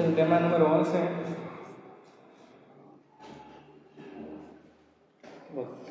[0.00, 0.98] Es el tema número 11.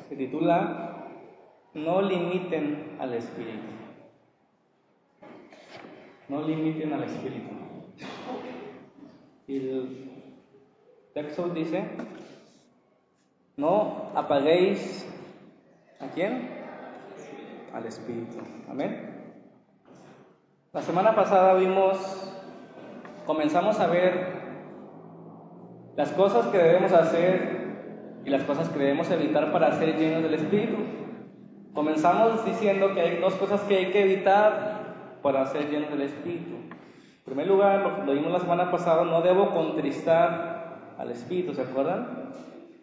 [0.08, 1.06] Se titula
[1.74, 3.68] No limiten al Espíritu.
[6.28, 7.50] No limiten al Espíritu.
[9.46, 10.10] Y el
[11.14, 11.84] texto dice,
[13.56, 15.06] no apaguéis
[16.00, 16.50] a quién?
[17.72, 18.38] Al Espíritu.
[18.68, 19.10] Amén.
[20.72, 22.39] La semana pasada vimos,
[23.30, 24.26] comenzamos a ver
[25.94, 27.60] las cosas que debemos hacer
[28.24, 30.78] y las cosas que debemos evitar para ser llenos del Espíritu.
[31.72, 36.56] Comenzamos diciendo que hay dos cosas que hay que evitar para ser llenos del Espíritu.
[36.56, 41.62] En primer lugar, lo, lo vimos la semana pasada, no debo contristar al Espíritu, ¿se
[41.62, 42.32] acuerdan?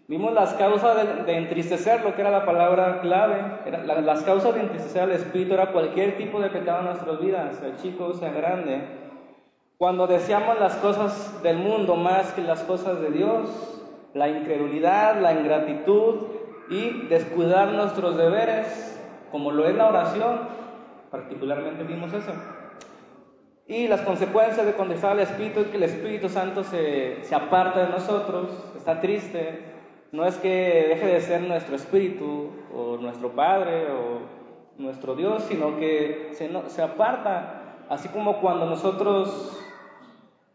[0.08, 3.36] Vimos las causas de, de, entristecer, lo que era la palabra clave.
[3.66, 7.20] Era, la, las causas de entristecer al Espíritu era cualquier tipo de pecado en nuestras
[7.20, 9.07] vidas, sea chico sea grande.
[9.78, 13.84] Cuando deseamos las cosas del mundo más que las cosas de Dios,
[14.16, 16.16] la incredulidad, la ingratitud
[16.72, 19.00] y descuidar nuestros deberes,
[19.32, 20.40] como lo es la oración,
[21.12, 22.32] particularmente vimos eso.
[23.68, 27.82] Y las consecuencias de contestar al Espíritu es que el Espíritu Santo se, se aparta
[27.86, 29.60] de nosotros, está triste,
[30.12, 35.78] no es que deje de ser nuestro espíritu o nuestro Padre o nuestro Dios, sino
[35.78, 39.60] que se, se, aparta, así como cuando nosotros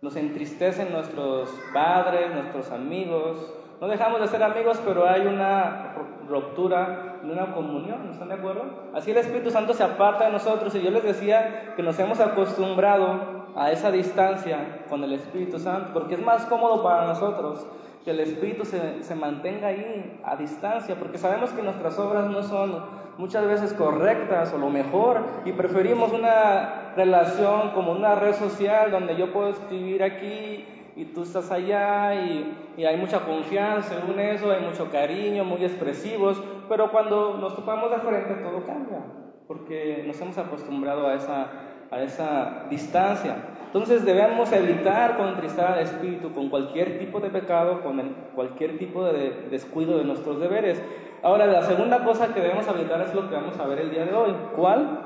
[0.03, 5.95] nos entristecen nuestros padres, nuestros amigos, no dejamos de ser amigos, pero hay una
[6.29, 8.65] ruptura, una comunión, ¿están de acuerdo?
[8.95, 12.19] Así el Espíritu Santo se aparta de nosotros y yo les decía que nos hemos
[12.19, 17.65] acostumbrado a esa distancia con el Espíritu Santo, porque es más cómodo para nosotros
[18.05, 22.43] que el Espíritu se, se, mantenga ahí a distancia, porque sabemos que nuestras obras no
[22.43, 22.85] son
[23.19, 29.17] muchas veces correctas o lo mejor, y preferimos una relación como una red social donde
[29.17, 34.51] yo puedo escribir aquí y tú estás allá y, y hay mucha confianza en eso,
[34.51, 39.03] hay mucho cariño, muy expresivos, pero cuando nos topamos de frente todo cambia,
[39.47, 41.47] porque nos hemos acostumbrado a esa,
[41.91, 43.37] a esa distancia.
[43.67, 49.31] Entonces debemos evitar contristar al Espíritu con cualquier tipo de pecado, con cualquier tipo de
[49.51, 50.83] descuido de nuestros deberes.
[51.23, 54.05] Ahora, la segunda cosa que debemos evitar es lo que vamos a ver el día
[54.05, 54.35] de hoy.
[54.55, 55.01] ¿Cuál?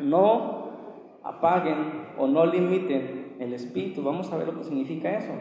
[0.00, 0.59] No
[1.22, 4.02] apaguen o no limiten el Espíritu.
[4.02, 5.32] Vamos a ver lo que significa eso.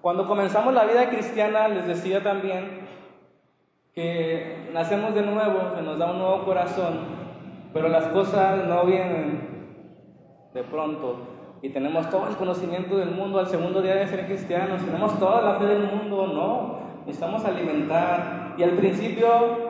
[0.00, 2.86] Cuando comenzamos la vida cristiana, les decía también
[3.94, 7.00] que nacemos de nuevo, que nos da un nuevo corazón,
[7.72, 9.40] pero las cosas no vienen
[10.54, 14.84] de pronto y tenemos todo el conocimiento del mundo al segundo día de ser cristianos,
[14.84, 18.54] tenemos toda la fe del mundo, no, necesitamos alimentar.
[18.56, 19.65] Y al principio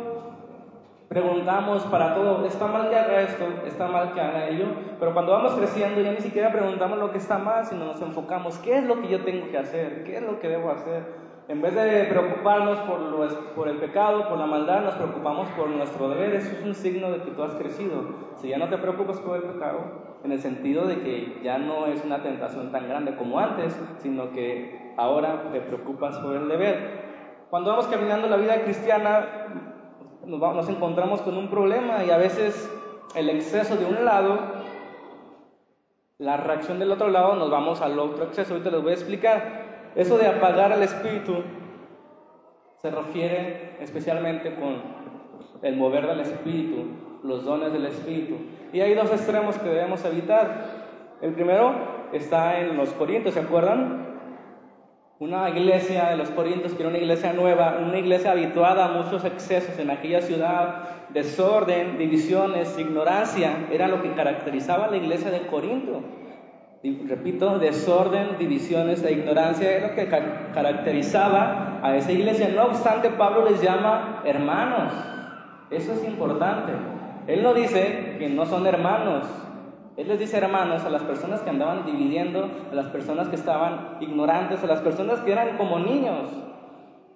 [1.16, 4.66] preguntamos para todo, está mal que haga esto, está mal que haga ello,
[5.00, 8.58] pero cuando vamos creciendo ya ni siquiera preguntamos lo que está mal, sino nos enfocamos,
[8.58, 10.04] ¿qué es lo que yo tengo que hacer?
[10.04, 11.04] ¿Qué es lo que debo hacer?
[11.48, 15.70] En vez de preocuparnos por, lo, por, el pecado, por la maldad, nos preocupamos por
[15.70, 16.34] nuestro deber.
[16.34, 18.02] Eso es un signo de que tú has crecido.
[18.34, 19.78] Si ya no te preocupas por el pecado,
[20.22, 24.32] en el sentido de que ya no es una tentación tan grande como antes, sino
[24.32, 27.06] que ahora te preocupas por el deber.
[27.48, 29.24] Cuando vamos caminando la vida cristiana,
[30.26, 32.70] nos, nos encontramos con un problema y a veces
[33.14, 34.38] el exceso de un lado,
[36.18, 38.54] la reacción del otro lado, nos vamos al otro exceso.
[38.54, 39.92] Ahorita les voy a explicar.
[39.94, 41.42] Eso de apagar al espíritu
[42.82, 44.82] se refiere especialmente con
[45.62, 46.84] el mover del espíritu,
[47.22, 48.36] los dones del espíritu.
[48.72, 50.86] Y hay dos extremos que debemos evitar.
[51.22, 51.72] El primero
[52.12, 54.15] está en los Corintios, ¿se acuerdan?
[55.18, 59.24] Una iglesia de los Corintios que era una iglesia nueva, una iglesia habituada a muchos
[59.24, 60.82] excesos en aquella ciudad,
[61.14, 66.02] desorden, divisiones, ignorancia, era lo que caracterizaba a la iglesia de Corinto
[67.08, 70.08] repito, desorden, divisiones e ignorancia es lo que
[70.54, 72.48] caracterizaba a esa iglesia.
[72.54, 74.92] No obstante, Pablo les llama hermanos.
[75.70, 76.72] Eso es importante.
[77.26, 79.24] Él no dice que no son hermanos.
[79.96, 83.96] Él les dice hermanos a las personas que andaban dividiendo, a las personas que estaban
[84.00, 86.28] ignorantes, a las personas que eran como niños.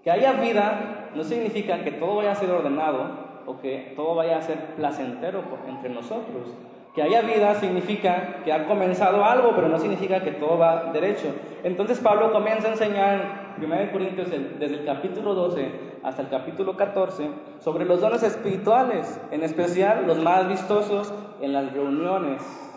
[0.03, 4.39] Que haya vida no significa que todo vaya a ser ordenado o que todo vaya
[4.39, 6.55] a ser placentero entre nosotros.
[6.95, 11.29] Que haya vida significa que ha comenzado algo, pero no significa que todo va derecho.
[11.63, 16.79] Entonces Pablo comienza a enseñar en 1 Corintios desde el capítulo 12 hasta el capítulo
[16.79, 17.29] 14
[17.59, 21.13] sobre los dones espirituales, en especial los más vistosos
[21.43, 22.70] en las reuniones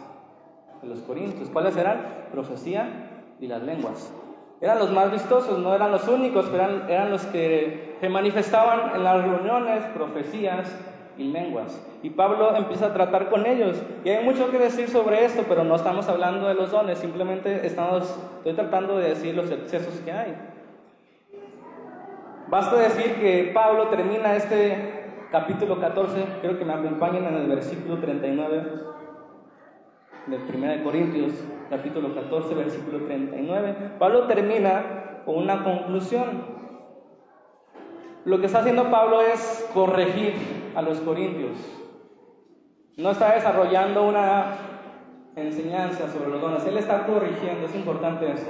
[0.83, 1.49] de los Corintios.
[1.49, 2.27] ¿Cuáles eran?
[2.31, 4.13] Profecía y las lenguas.
[4.61, 8.95] Eran los más vistosos, no eran los únicos, pero eran, eran los que se manifestaban
[8.95, 10.73] en las reuniones, profecías
[11.17, 11.81] y lenguas.
[12.01, 13.81] Y Pablo empieza a tratar con ellos.
[14.05, 17.65] Y hay mucho que decir sobre esto, pero no estamos hablando de los dones, simplemente
[17.65, 20.35] estamos, estoy tratando de decir los excesos que hay.
[22.47, 27.97] Basta decir que Pablo termina este capítulo 14, creo que me acompañen en el versículo
[27.97, 28.93] 39
[30.27, 31.33] del 1 Corintios,
[31.69, 33.91] capítulo 14, versículo 39.
[33.99, 36.43] Pablo termina con una conclusión.
[38.25, 40.33] Lo que está haciendo Pablo es corregir
[40.75, 41.57] a los corintios.
[42.95, 44.55] No está desarrollando una
[45.35, 48.49] enseñanza sobre los dones, él está corrigiendo, es importante eso.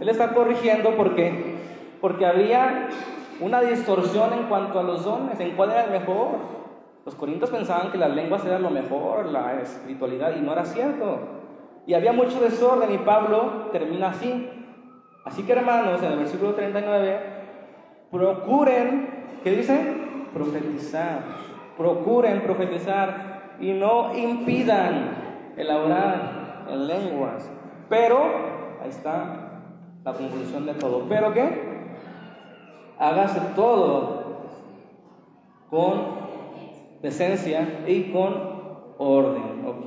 [0.00, 1.56] Él está corrigiendo porque,
[2.00, 2.88] porque había
[3.40, 6.61] una distorsión en cuanto a los dones, en cuál era el mejor.
[7.04, 11.18] Los corintios pensaban que las lenguas eran lo mejor, la espiritualidad, y no era cierto.
[11.86, 14.48] Y había mucho desorden y Pablo termina así.
[15.24, 17.20] Así que hermanos, en el versículo 39,
[18.10, 19.08] procuren,
[19.42, 19.96] ¿qué dice?
[20.32, 21.20] Profetizar.
[21.76, 27.50] Procuren profetizar y no impidan elaborar en lenguas.
[27.88, 28.18] Pero,
[28.80, 29.62] ahí está
[30.04, 31.06] la conclusión de todo.
[31.08, 31.72] ¿Pero qué?
[32.98, 34.22] Hágase todo
[35.68, 36.21] con
[37.02, 38.34] decencia y con
[38.98, 39.64] orden.
[39.66, 39.86] Ok.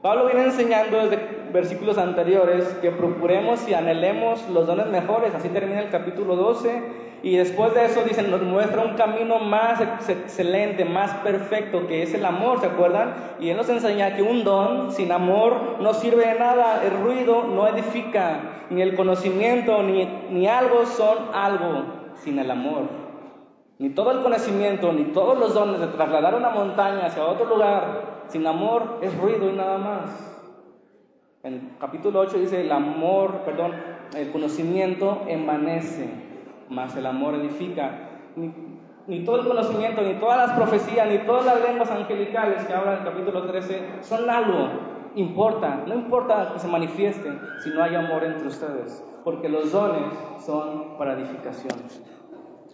[0.00, 1.18] Pablo viene enseñando desde
[1.52, 5.34] versículos anteriores que procuremos y anhelemos los dones mejores.
[5.34, 9.80] Así termina el capítulo 12 y después de eso, dicen, nos muestra un camino más
[9.80, 13.14] excelente, más perfecto, que es el amor, ¿se acuerdan?
[13.40, 17.42] Y Él nos enseña que un don sin amor no sirve de nada, el ruido
[17.42, 21.86] no edifica, ni el conocimiento, ni, ni algo son algo
[22.22, 23.07] sin el amor.
[23.78, 28.24] Ni todo el conocimiento, ni todos los dones de trasladar una montaña hacia otro lugar,
[28.28, 30.34] sin amor es ruido y nada más.
[31.44, 33.72] En capítulo 8 dice, el amor, perdón,
[34.16, 36.28] el conocimiento envanece
[36.70, 37.90] más el amor edifica.
[39.06, 42.98] Ni, todo el conocimiento, ni todas las profecías, ni todas las lenguas angelicales que habla
[42.98, 44.68] el capítulo 13 son algo.
[45.14, 50.12] Importa, no importa que se manifiesten si no hay amor entre ustedes, porque los dones
[50.44, 51.72] son para edificación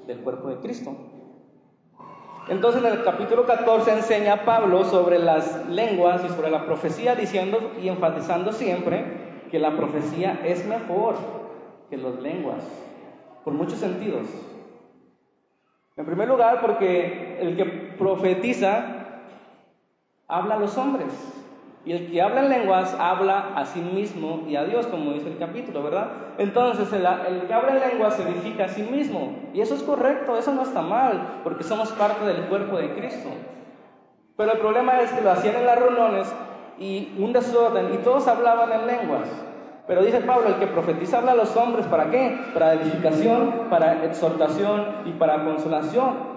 [0.07, 0.97] del cuerpo de Cristo.
[2.49, 7.73] Entonces en el capítulo 14 enseña Pablo sobre las lenguas y sobre la profecía, diciendo
[7.83, 9.05] y enfatizando siempre
[9.51, 11.15] que la profecía es mejor
[11.89, 12.65] que las lenguas
[13.45, 14.27] por muchos sentidos.
[15.97, 19.05] En primer lugar, porque el que profetiza
[20.27, 21.44] habla a los hombres.
[21.87, 25.29] Y el que habla en lenguas habla a sí mismo y a Dios, como dice
[25.29, 26.09] el capítulo, ¿verdad?
[26.39, 29.37] Entonces, el, que habla en lenguas edifica a sí mismo.
[29.53, 33.29] Y eso es correcto, eso no está mal, porque somos parte del cuerpo de Cristo.
[34.37, 36.35] Pero el problema es que lo hacían en las reuniones
[36.79, 39.29] y un desorden, y todos hablaban en lenguas.
[39.87, 42.41] Pero dice Pablo, el que profetiza habla a los hombres, ¿para qué?
[42.55, 46.33] Para edificación, para exhortación y para consolación.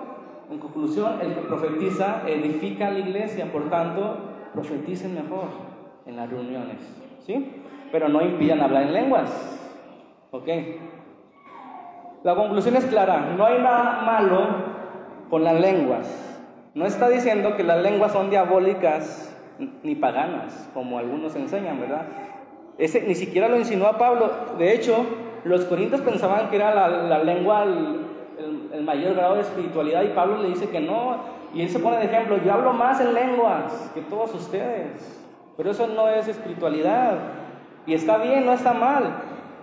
[0.52, 4.18] En conclusión, el que profetiza edifica la iglesia, por tanto,
[4.58, 5.50] profeticen mejor
[6.08, 6.78] en las reuniones,
[7.26, 7.64] ¿sí?
[7.92, 9.30] Pero no impidan hablar en lenguas,
[10.32, 10.48] ¿ok?
[12.24, 14.48] La conclusión es clara, no hay nada malo
[15.30, 16.24] con las lenguas.
[16.74, 19.36] No está diciendo que las lenguas son diabólicas
[19.84, 22.08] ni paganas, como algunos enseñan, ¿verdad?
[22.78, 24.32] Ese, ni siquiera lo insinuó a Pablo.
[24.58, 25.06] De hecho,
[25.44, 30.50] los corintios pensaban que era la, lengua el, mayor grado de espiritualidad y Pablo le
[30.50, 31.37] dice que no.
[31.54, 35.26] Y él se pone de ejemplo, yo hablo más en lenguas que todos ustedes.
[35.56, 37.18] Pero eso no es espiritualidad.
[37.86, 39.16] Y está bien, no está mal.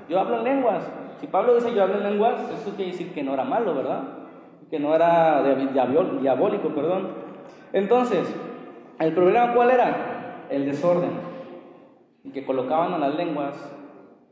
[0.09, 0.85] Yo hablo en lenguas.
[1.21, 4.03] Si Pablo dice yo hablo en lenguas, eso quiere decir que no era malo, ¿verdad?
[4.71, 7.09] Que no era diabólico, perdón.
[7.73, 8.35] Entonces,
[8.99, 10.47] ¿el problema cuál era?
[10.51, 11.35] El desorden
[12.25, 13.55] y que colocaban a las lenguas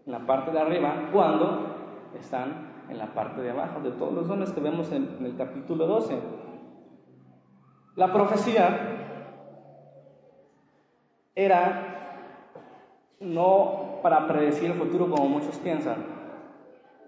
[0.06, 1.76] en la parte de arriba cuando
[2.18, 5.86] están en la parte de abajo, de todos los dones que vemos en, el capítulo
[5.86, 6.18] 12.
[7.96, 8.78] La profecía
[11.34, 11.88] era
[13.20, 16.04] no para predecir el futuro como muchos piensan.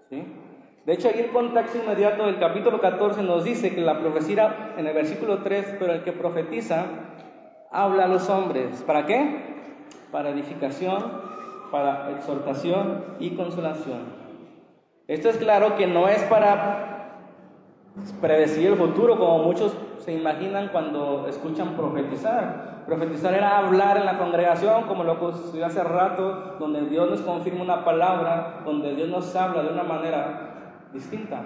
[0.09, 4.85] De hecho, ahí el contexto inmediato del capítulo 14 nos dice que la profecía en
[4.85, 6.85] el versículo 3, pero el que profetiza
[7.71, 8.83] habla a los hombres.
[8.83, 9.55] ¿Para qué?
[10.15, 11.11] para edificación,
[11.71, 14.03] para exhortación y consolación.
[15.09, 16.94] Esto es claro que no es para
[18.21, 22.83] predecir el futuro como muchos se imaginan cuando escuchan profetizar.
[22.85, 27.63] Profetizar era hablar en la congregación, como lo sucedió hace rato, donde Dios nos confirma
[27.63, 31.41] una palabra, donde Dios nos habla de una manera distinta,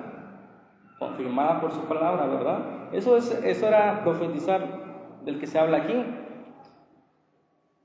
[0.98, 2.60] confirmada por su palabra, ¿verdad?
[2.91, 4.62] Eso, es, eso era profetizar
[5.24, 6.03] del que se habla aquí.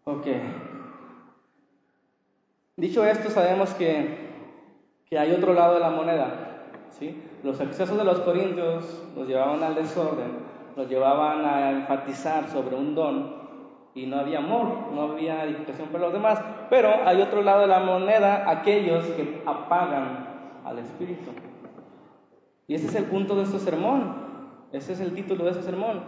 [0.05, 0.27] Ok.
[2.77, 4.25] Dicho esto, sabemos que,
[5.17, 6.67] hay otro lado de la moneda.
[6.91, 7.23] ¿sí?
[7.45, 10.39] Los excesos de los corintios nos llevaban al desorden,
[10.77, 13.37] los llevaban a enfatizar sobre un don
[13.95, 16.41] y no había amor, no había edificación para los demás.
[16.71, 20.27] Pero hay otro lado de la moneda, aquellos que apagan
[20.65, 21.33] al Espíritu.
[22.67, 24.15] Y ese es el punto de este sermón,
[24.73, 26.01] ese es el título de este sermón.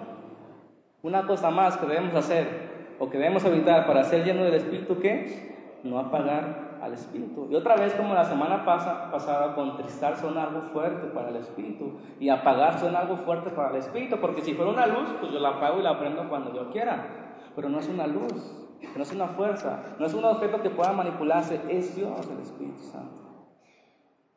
[1.02, 4.98] Una cosa más que debemos hacer o que debemos evitar para ser lleno del Espíritu,
[5.00, 5.54] ¿qué?
[5.86, 7.48] No apagar al Espíritu.
[7.50, 11.92] Y otra vez, como la semana pasa, pasada, contristar son algo fuerte para el Espíritu
[12.20, 15.38] y apagar son algo fuerte para el Espíritu, porque si fuera una luz, pues yo
[15.38, 17.26] la apago y la prendo cuando yo quiera
[17.56, 18.54] pero no es una luz,
[18.94, 22.82] no es una fuerza, no es un objeto que pueda manipularse, es Dios el Espíritu
[22.82, 23.16] Santo.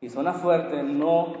[0.00, 1.34] Y suena fuerte, no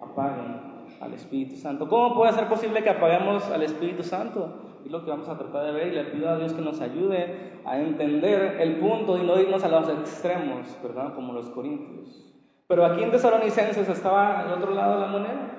[0.00, 0.60] apaguen
[1.00, 1.88] al Espíritu Santo.
[1.88, 4.71] ¿Cómo puede ser posible que apaguemos al Espíritu Santo?
[4.84, 6.80] Es lo que vamos a tratar de ver y le pido a Dios que nos
[6.80, 11.14] ayude a entender el punto y no irnos a los extremos, ¿verdad?
[11.14, 12.32] Como los corintios.
[12.66, 15.50] Pero aquí en Tesalonicenses estaba al otro lado de la moneda.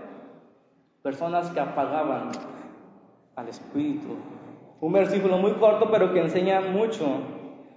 [1.02, 2.32] Personas que apagaban
[3.36, 4.16] al Espíritu
[4.84, 7.06] un versículo muy corto, pero que enseña mucho.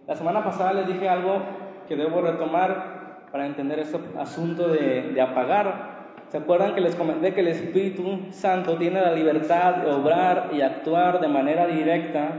[0.09, 1.38] La semana pasada les dije algo
[1.87, 5.96] que debo retomar para entender este asunto de, apagar.
[6.28, 10.61] ¿Se acuerdan que les comenté que el Espíritu Santo tiene la libertad de obrar y
[10.61, 12.33] actuar de manera directa?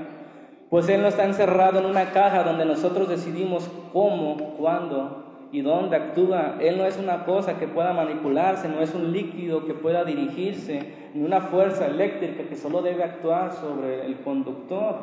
[0.70, 5.96] Pues Él no está encerrado en una caja donde nosotros decidimos cómo, cuándo y dónde
[5.96, 6.58] actúa.
[6.60, 10.94] Él no es una cosa que pueda manipularse, no es un líquido que pueda dirigirse,
[11.13, 14.96] ni una fuerza eléctrica que solo debe actuar sobre el conductor.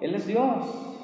[0.00, 0.99] Él es Dios.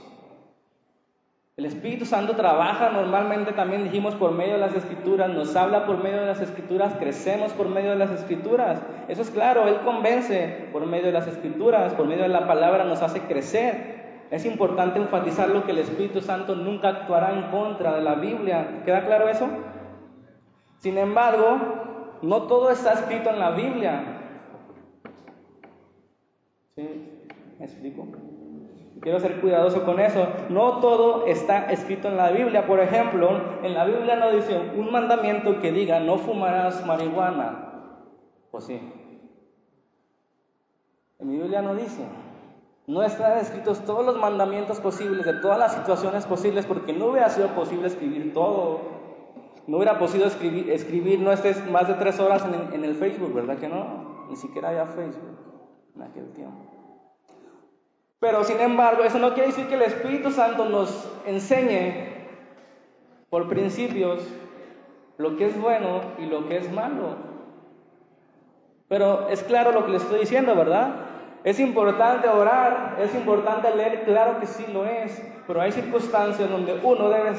[1.57, 6.03] El Espíritu Santo trabaja normalmente, también dijimos, por medio de las escrituras, nos habla por
[6.03, 8.83] medio de las escrituras, crecemos por medio de las escrituras.
[9.09, 12.85] Eso es claro, Él convence por medio de las escrituras, por medio de la palabra
[12.85, 14.27] nos hace crecer.
[14.31, 18.83] Es importante enfatizar lo que el Espíritu Santo nunca actuará en contra de la Biblia.
[18.85, 19.49] ¿Queda claro eso?
[20.81, 24.03] Sin embargo, no todo está escrito en la Biblia.
[26.75, 26.83] ¿Sí?
[27.59, 28.26] ¿Me explico?
[29.07, 30.27] Quiero ser cuidadoso con eso.
[30.49, 32.67] No todo está escrito en la Biblia.
[32.67, 38.01] Por ejemplo, en la Biblia no dice un mandamiento que diga no fumarás marihuana.
[38.51, 38.81] Pues sí.
[41.21, 42.03] En mi Biblia no dice.
[42.89, 47.29] No están escritos todos los mandamientos posibles, de todas las situaciones posibles, porque no hubiera
[47.31, 48.81] sido posible escribir todo.
[49.69, 53.57] No hubiera escribir, escribir no estés más de tres horas en, en el Facebook, ¿verdad
[53.59, 54.27] que no?
[54.29, 55.39] Ni siquiera había Facebook
[55.95, 56.76] en aquel tiempo.
[58.19, 62.17] Pero sin embargo, eso no quiere decir que el Espíritu Santo nos enseñe
[63.29, 64.27] por principios
[65.19, 67.17] lo que es bueno y lo que es malo.
[68.89, 70.95] Pero es claro lo que le estoy diciendo, ¿verdad?
[71.45, 76.81] Es importante orar, es importante leer, claro que sí lo es, pero hay circunstancias donde
[76.83, 77.31] uno debe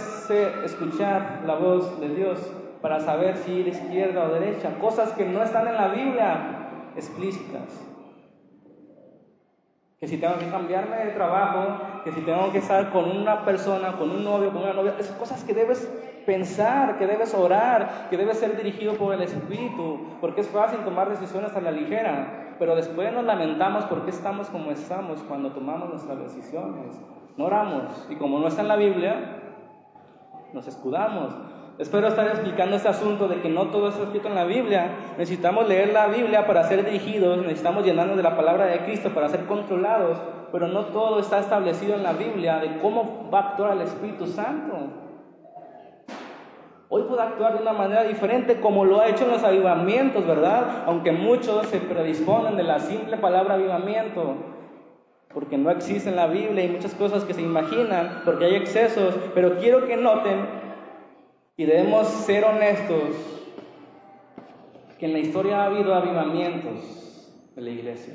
[0.64, 2.40] escuchar la voz de Dios
[2.82, 7.87] para saber si ir izquierda o derecha, cosas que no están en la Biblia explícitas.
[10.00, 13.94] Que si tengo que cambiarme de trabajo, que si tengo que estar con una persona,
[13.94, 15.92] con un novio, con una novia, esas cosas que debes
[16.26, 21.10] pensar, que debes orar, que debes ser dirigido por el Espíritu, porque es fácil tomar
[21.10, 26.20] decisiones a la ligera pero después nos lamentamos porque estamos como estamos cuando tomamos nuestras
[26.20, 27.00] decisiones.
[27.38, 29.42] No oramos y como no está en la Biblia,
[30.54, 31.34] nos escudamos.
[31.80, 34.90] Espero estar explicando este asunto de que no todo está escrito en la Biblia.
[35.20, 39.30] Necesitamos leer la Biblia para ser dirigidos, necesitamos llenarnos de la palabra de Cristo para
[39.30, 40.18] ser controlados,
[40.52, 44.26] pero no todo está establecido en la Biblia de cómo va a actuar el Espíritu
[44.26, 44.76] Santo.
[46.90, 50.84] Hoy puede actuar de una manera diferente como lo ha hecho en los avivamientos, ¿verdad?
[50.88, 54.34] Aunque muchos se predisponen de la simple palabra avivamiento,
[55.32, 59.14] porque no existe en la Biblia y muchas cosas que se imaginan, porque hay excesos,
[59.36, 60.57] pero quiero que noten
[61.58, 63.16] y debemos ser honestos
[65.00, 68.14] que en la historia ha habido avivamientos de la iglesia.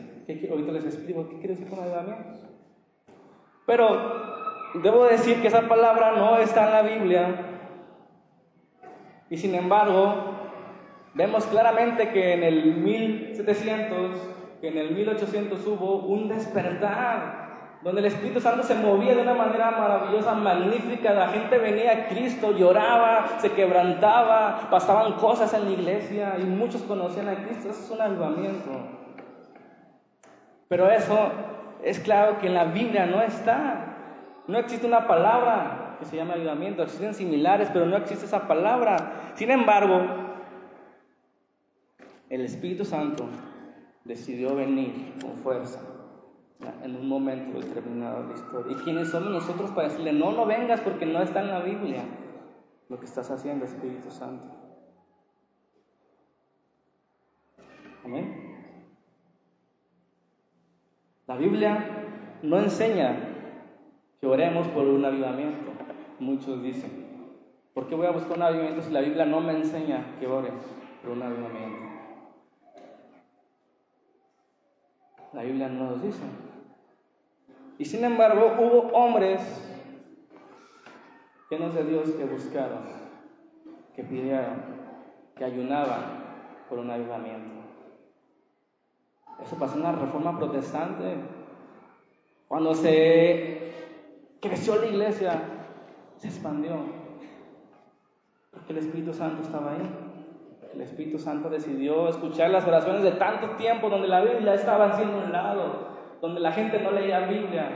[0.51, 2.41] ahorita les explico qué quiere decir con avivamientos.
[3.67, 7.53] Pero debo decir que esa palabra no está en la Biblia
[9.33, 10.15] y sin embargo,
[11.15, 14.17] vemos claramente que en el 1700,
[14.61, 17.42] que en el 1800 hubo un despertar,
[17.83, 22.09] donde el Espíritu Santo se movía de una manera maravillosa, magnífica, la gente venía a
[22.09, 27.83] Cristo, lloraba, se quebrantaba, pasaban cosas en la iglesia y muchos conocían a Cristo, eso
[27.83, 28.71] es un avivamiento.
[30.69, 31.33] Pero eso
[31.83, 33.97] es claro que en la Biblia no está,
[34.47, 39.33] no existe una palabra que se llama ayudamiento, existen similares, pero no existe esa palabra.
[39.35, 40.03] Sin embargo,
[42.31, 43.25] el Espíritu Santo
[44.05, 45.81] decidió venir con fuerza
[46.83, 48.77] en un momento determinado de la historia.
[48.77, 52.05] ¿Y quiénes somos nosotros para decirle, no, no vengas porque no está en la Biblia
[52.89, 54.45] lo que estás haciendo, Espíritu Santo?
[58.05, 58.53] Amén.
[61.27, 61.87] La Biblia
[62.43, 63.17] no enseña
[64.21, 65.71] que oremos por un avivamiento.
[66.19, 66.91] Muchos dicen,
[67.75, 70.53] ¿por qué voy a buscar un avivamiento si la Biblia no me enseña que ores
[71.03, 71.93] por un avivamiento?
[75.33, 76.23] La Biblia no nos dice.
[77.83, 79.41] Y sin embargo hubo hombres
[81.51, 82.85] llenos de Dios que buscaron,
[83.97, 84.63] que pidieron,
[85.35, 86.23] que ayunaban
[86.69, 87.51] por un avivamiento.
[89.45, 91.17] Eso pasó en la reforma protestante.
[92.47, 93.73] Cuando se
[94.41, 95.43] creció la iglesia,
[96.19, 96.77] se expandió.
[98.53, 99.91] Porque el Espíritu Santo estaba ahí.
[100.73, 105.19] El Espíritu Santo decidió escuchar las oraciones de tanto tiempo donde la Biblia estaba haciendo
[105.19, 105.92] un lado,
[106.23, 107.69] donde la gente no leía Biblia.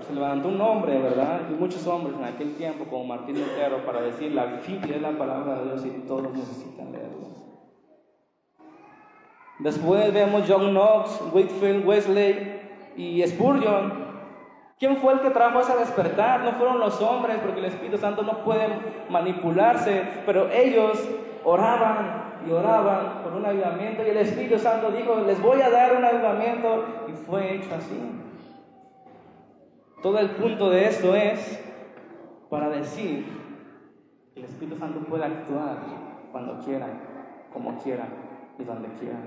[0.00, 1.42] se levantó un hombre, ¿verdad?
[1.50, 5.10] Y muchos hombres en aquel tiempo, como Martín Lutero, para decir la Biblia es la
[5.10, 7.28] palabra de Dios y todos necesitan leerla.
[9.58, 12.60] Después vemos John Knox, Whitfield, Wesley
[12.96, 14.06] y Spurgeon.
[14.78, 16.44] ¿Quién fue el que trajo ese despertar?
[16.44, 18.68] No fueron los hombres, porque el Espíritu Santo no puede
[19.10, 20.98] manipularse, pero ellos
[21.44, 25.96] oraban y oraban por un avivamiento y el Espíritu Santo dijo, les voy a dar
[25.96, 27.98] un avivamiento y fue hecho así.
[30.02, 31.62] Todo el punto de esto es
[32.48, 33.26] para decir
[34.34, 35.78] que el Espíritu Santo puede actuar
[36.30, 36.86] cuando quiera,
[37.52, 38.06] como quiera
[38.58, 39.18] y donde quiera.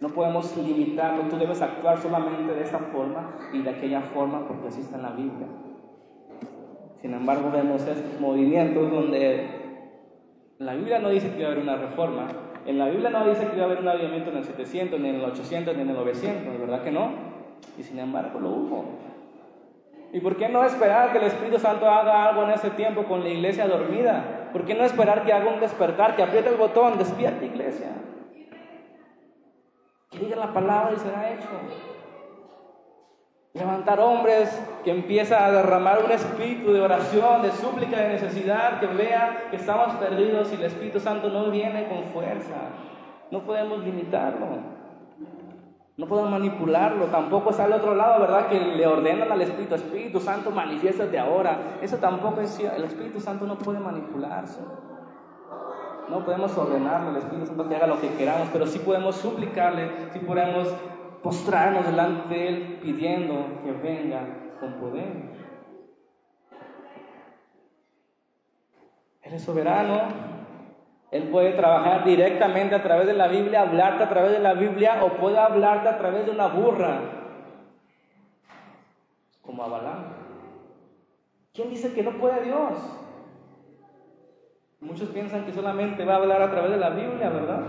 [0.00, 4.68] No podemos limitarlo, tú debes actuar solamente de esta forma y de aquella forma porque
[4.68, 5.46] así está en la Biblia.
[7.00, 9.60] Sin embargo, vemos estos movimientos donde
[10.58, 12.28] la Biblia no dice que iba a haber una reforma,
[12.66, 15.08] en la Biblia no dice que iba a haber un avivamiento en el 700, ni
[15.08, 17.10] en el 800, ni en el 900, ¿verdad que no?
[17.78, 18.84] Y sin embargo lo hubo.
[20.12, 23.22] ¿Y por qué no esperar que el Espíritu Santo haga algo en ese tiempo con
[23.22, 24.48] la iglesia dormida?
[24.52, 27.90] ¿Por qué no esperar que haga un despertar, que apriete el botón, despierta iglesia?
[30.10, 31.46] Que diga la palabra y será hecho.
[33.52, 34.48] Levantar hombres
[34.84, 39.56] que empieza a derramar un espíritu de oración, de súplica, de necesidad, que vea que
[39.56, 42.54] estamos perdidos y el Espíritu Santo no viene con fuerza.
[43.32, 44.46] No podemos limitarlo.
[45.96, 47.06] No podemos manipularlo.
[47.06, 48.46] Tampoco está al otro lado, ¿verdad?
[48.46, 51.78] Que le ordenan al Espíritu, Espíritu Santo, de ahora.
[51.82, 52.76] Eso tampoco es cierto.
[52.76, 54.60] El Espíritu Santo no puede manipularse.
[56.08, 59.90] No podemos ordenarle al Espíritu Santo que haga lo que queramos, pero sí podemos suplicarle,
[60.12, 60.68] sí podemos
[61.22, 64.20] postrarnos delante de Él pidiendo que venga
[64.58, 65.30] con poder.
[69.22, 70.00] Él es soberano,
[71.10, 75.04] Él puede trabajar directamente a través de la Biblia, hablarte a través de la Biblia
[75.04, 77.00] o puede hablarte a través de una burra,
[79.42, 80.04] como a Balaam.
[81.52, 82.78] ¿Quién dice que no puede Dios?
[84.80, 87.60] Muchos piensan que solamente va a hablar a través de la Biblia, ¿verdad?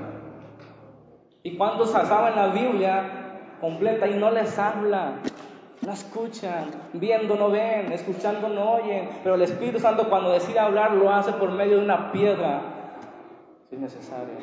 [1.43, 3.20] Y cuando se en la Biblia
[3.61, 5.19] completa y no les habla,
[5.81, 10.93] no escuchan, viendo no ven, escuchando no oyen, pero el Espíritu Santo cuando decide hablar
[10.93, 12.61] lo hace por medio de una piedra,
[13.69, 14.33] si es necesario.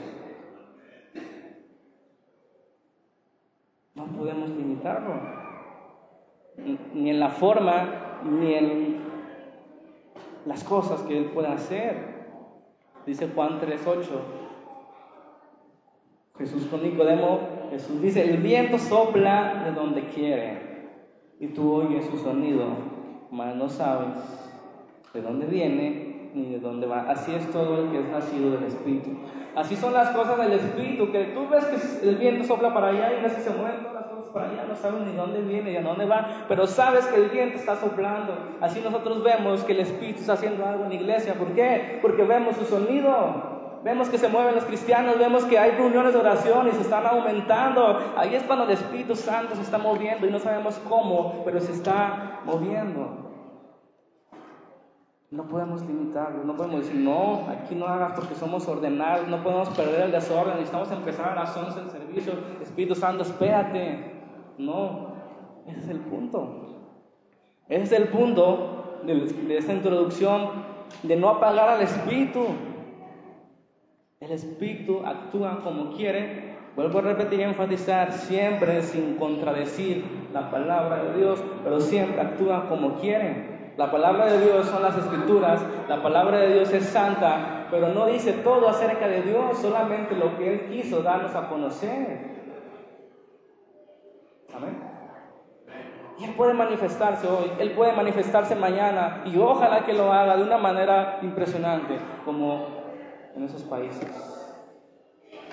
[3.96, 5.14] No podemos limitarlo,
[6.94, 9.00] ni en la forma, ni en
[10.46, 12.18] las cosas que Él pueda hacer.
[13.04, 14.04] Dice Juan 3.8.
[16.38, 20.68] Jesús con Nicodemo, Jesús dice, el viento sopla de donde quiere
[21.40, 22.64] y tú oyes su sonido,
[23.30, 24.16] mas no sabes
[25.12, 27.06] de dónde viene ni de dónde va.
[27.08, 29.10] Así es todo el que es nacido del Espíritu.
[29.54, 33.18] Así son las cosas del Espíritu, que tú ves que el viento sopla para allá
[33.18, 35.72] y ves que se mueven todas las cosas para allá, no sabes ni dónde viene
[35.72, 38.34] ni a dónde va, pero sabes que el viento está soplando.
[38.60, 41.34] Así nosotros vemos que el Espíritu está haciendo algo en la iglesia.
[41.34, 41.98] ¿Por qué?
[42.02, 43.57] Porque vemos su sonido.
[43.84, 47.06] Vemos que se mueven los cristianos, vemos que hay reuniones de oración y se están
[47.06, 47.98] aumentando.
[48.16, 51.72] Ahí es cuando el Espíritu Santo se está moviendo y no sabemos cómo, pero se
[51.72, 53.28] está moviendo.
[55.30, 59.68] No podemos limitarlo, no podemos decir, no, aquí no hagas porque somos ordenados, no podemos
[59.70, 64.14] perder el desorden, necesitamos empezar a las 11 el servicio, Espíritu Santo, espérate.
[64.56, 65.08] No,
[65.66, 66.86] ese es el punto.
[67.68, 70.50] Ese es el punto de, de esta introducción,
[71.02, 72.46] de no apagar al Espíritu.
[74.28, 81.02] El Espíritu actúa como quiere, vuelvo a repetir y enfatizar, siempre sin contradecir la palabra
[81.02, 83.72] de Dios, pero siempre actúa como quiere.
[83.78, 88.04] La palabra de Dios son las escrituras, la palabra de Dios es santa, pero no
[88.04, 92.36] dice todo acerca de Dios, solamente lo que Él quiso darnos a conocer.
[94.54, 94.76] Amén.
[96.18, 100.42] Y Él puede manifestarse hoy, Él puede manifestarse mañana y ojalá que lo haga de
[100.42, 102.77] una manera impresionante, como
[103.38, 104.08] en esos países.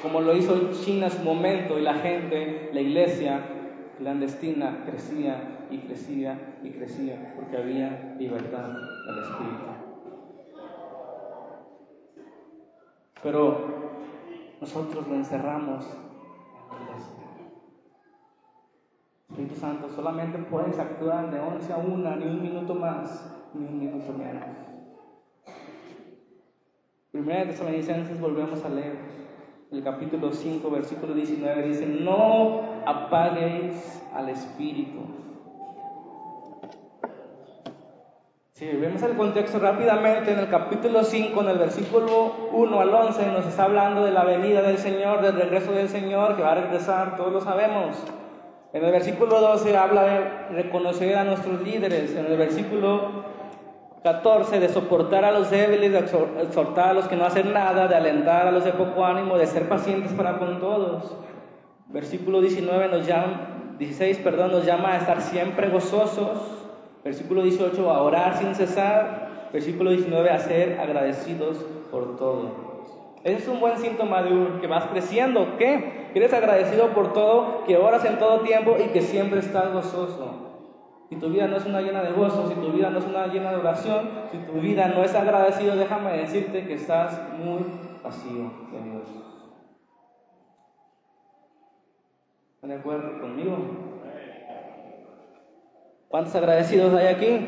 [0.02, 3.42] Como lo hizo China en su momento y la gente, la iglesia,
[3.98, 9.66] clandestina crecía y crecía y crecía porque había libertad del Espíritu.
[13.24, 13.76] Pero
[14.60, 17.16] nosotros lo encerramos en la iglesia.
[19.30, 23.80] Espíritu Santo, solamente puedes actuar de 11 a 1, ni un minuto más, ni un
[23.80, 24.65] minuto menos.
[27.16, 28.98] Primera de Tesalonicenses volvemos a leer
[29.72, 35.00] el capítulo 5, versículo 19, dice, no apaguéis al Espíritu.
[38.52, 43.28] Si vemos el contexto rápidamente, en el capítulo 5, en el versículo 1 al 11,
[43.28, 46.56] nos está hablando de la venida del Señor, del regreso del Señor, que va a
[46.56, 47.96] regresar, todos lo sabemos.
[48.74, 52.14] En el versículo 12 habla de reconocer a nuestros líderes.
[52.14, 53.24] En el versículo
[54.06, 55.98] 14, de soportar a los débiles, de
[56.44, 59.48] exhortar a los que no hacen nada, de alentar a los de poco ánimo, de
[59.48, 61.18] ser pacientes para con todos.
[61.88, 66.38] Versículo 19 nos llama, 16, perdón, nos llama a estar siempre gozosos.
[67.04, 69.50] Versículo 18, a orar sin cesar.
[69.52, 71.58] Versículo 19, a ser agradecidos
[71.90, 72.52] por todo.
[73.24, 75.58] Ese es un buen síntoma de un, que vas creciendo.
[75.58, 80.45] Que eres agradecido por todo, que oras en todo tiempo y que siempre estás gozoso.
[81.10, 83.28] Si tu vida no es una llena de gozo, si tu vida no es una
[83.28, 87.64] llena de oración, si tu vida no es agradecido, déjame decirte que estás muy
[88.04, 89.26] vacío de Dios.
[92.56, 93.58] ¿Están de acuerdo conmigo?
[96.08, 97.48] ¿Cuántos agradecidos hay aquí?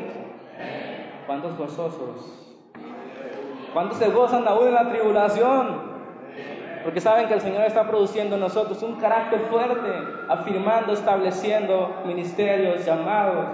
[1.26, 2.56] ¿Cuántos gozosos?
[3.72, 5.87] ¿Cuántos se gozan aún en la tribulación?
[6.88, 9.90] Porque saben que el Señor está produciendo en nosotros un carácter fuerte,
[10.26, 13.46] afirmando, estableciendo ministerios, llamados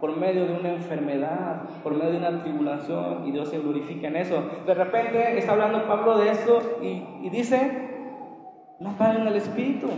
[0.00, 4.16] por medio de una enfermedad, por medio de una tribulación, y Dios se glorifica en
[4.16, 4.42] eso.
[4.66, 7.90] De repente está hablando Pablo de esto y, dice,
[8.80, 9.88] no paguen el Espíritu.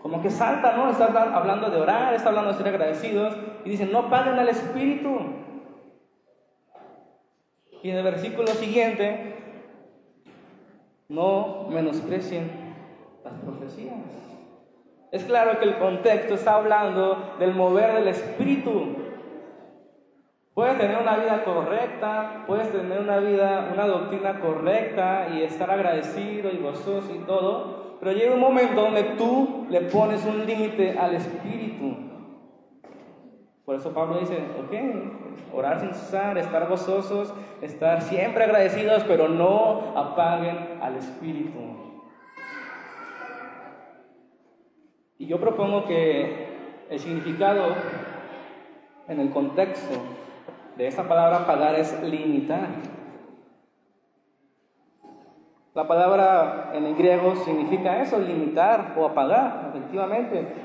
[0.00, 0.90] Como que salta, ¿no?
[0.90, 5.18] Está hablando de orar, está hablando de ser agradecidos, y dice, no paguen al Espíritu.
[7.82, 9.41] Y en el versículo siguiente
[11.12, 12.50] no menosprecien
[13.22, 13.96] las profecías.
[15.12, 18.96] Es claro que el contexto está hablando del mover del espíritu.
[20.54, 26.50] Puedes tener una vida correcta, puedes tener una vida, una doctrina correcta y estar agradecido
[26.50, 31.14] y gozoso y todo, pero llega un momento donde tú le pones un límite al
[31.14, 31.71] espíritu.
[33.72, 37.32] Por eso Pablo dice, ok, orar sin cesar, estar gozosos,
[37.62, 41.58] estar siempre agradecidos, pero no apaguen al Espíritu.
[45.16, 46.48] Y yo propongo que
[46.90, 47.68] el significado
[49.08, 49.94] en el contexto
[50.76, 52.68] de esta palabra apagar es limitar.
[55.72, 60.61] La palabra en el griego significa eso, limitar o apagar, efectivamente.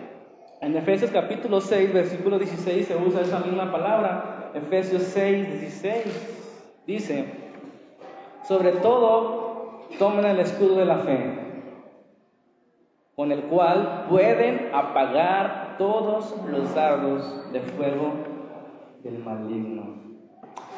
[0.60, 4.52] En Efesios capítulo 6, versículo 16 se usa esa misma palabra.
[4.56, 6.06] Efesios 6, 16
[6.88, 7.26] dice,
[8.48, 11.40] sobre todo tomen el escudo de la fe,
[13.16, 18.14] con el cual pueden apagar todos los dardos de fuego
[19.04, 19.96] del maligno.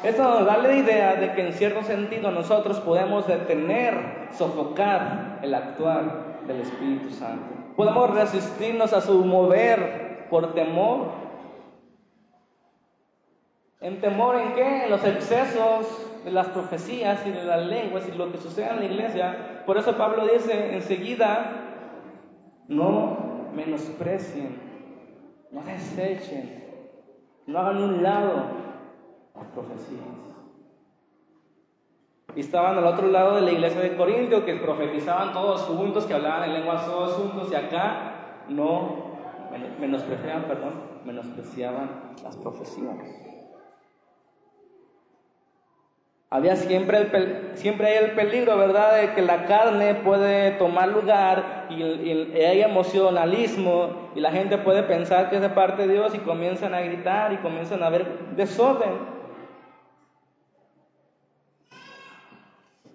[0.02, 5.54] Esto nos da la idea de que en cierto sentido nosotros podemos detener, sofocar el
[5.54, 7.59] actuar del Espíritu Santo.
[7.80, 11.12] Podemos resistirnos a su mover por temor.
[13.80, 14.84] ¿En temor en qué?
[14.84, 15.86] En los excesos
[16.22, 19.62] de las profecías y de las lenguas y lo que sucede en la iglesia.
[19.64, 21.52] Por eso Pablo dice enseguida,
[22.68, 24.58] no menosprecien,
[25.50, 26.62] no desechen,
[27.46, 28.42] no hagan un lado
[29.34, 30.39] las profecías.
[32.36, 36.14] Y estaban al otro lado de la iglesia de Corintio, que profetizaban todos juntos, que
[36.14, 39.10] hablaban en lenguas todos juntos, y acá no
[39.80, 40.72] menospreciaban, perdón,
[41.04, 42.96] menospreciaban las profecías.
[46.32, 51.66] Había siempre, el, siempre hay el peligro, ¿verdad?, de que la carne puede tomar lugar
[51.70, 56.14] y, y, hay emocionalismo y la gente puede pensar que es de parte de Dios
[56.14, 59.19] y comienzan a gritar y comienzan a ver desorden.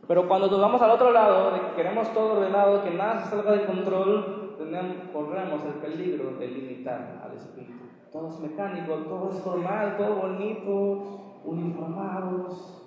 [0.07, 3.53] Pero cuando vamos al otro lado, de que queremos todo ordenado, que nada se salga
[3.53, 7.85] de control, tenemos, corremos el peligro de limitar al espíritu.
[8.11, 12.81] Todo es mecánico, todo es formal, todo bonito, uniformados.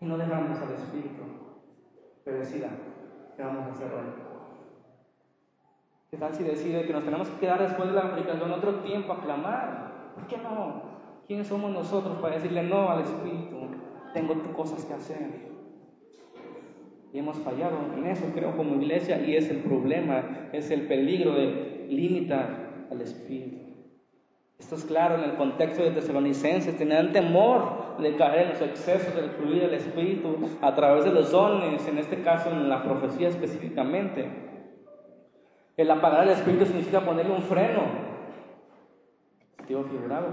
[0.00, 1.22] Y no dejamos al espíritu
[2.24, 2.68] que decida
[3.36, 4.32] qué vamos a hacer hoy.
[6.10, 9.14] ¿Qué tal si decide que nos tenemos que quedar después de la aplicación otro tiempo
[9.14, 10.12] a clamar?
[10.14, 10.82] ¿Por qué no?
[11.26, 13.56] ¿Quiénes somos nosotros para decirle no al espíritu?
[14.12, 15.51] Tengo cosas que hacer.
[17.12, 21.34] Y hemos fallado en eso, creo, como iglesia, y es el problema, es el peligro
[21.34, 23.58] de limitar al Espíritu.
[24.58, 29.14] Esto es claro en el contexto de Tesalonicenses, tenían temor de caer en los excesos
[29.14, 33.28] del fluir del Espíritu a través de los dones, en este caso en la profecía
[33.28, 34.30] específicamente.
[35.76, 37.82] El apagar el Espíritu significa ponerle un freno,
[39.56, 40.28] sentido figurado.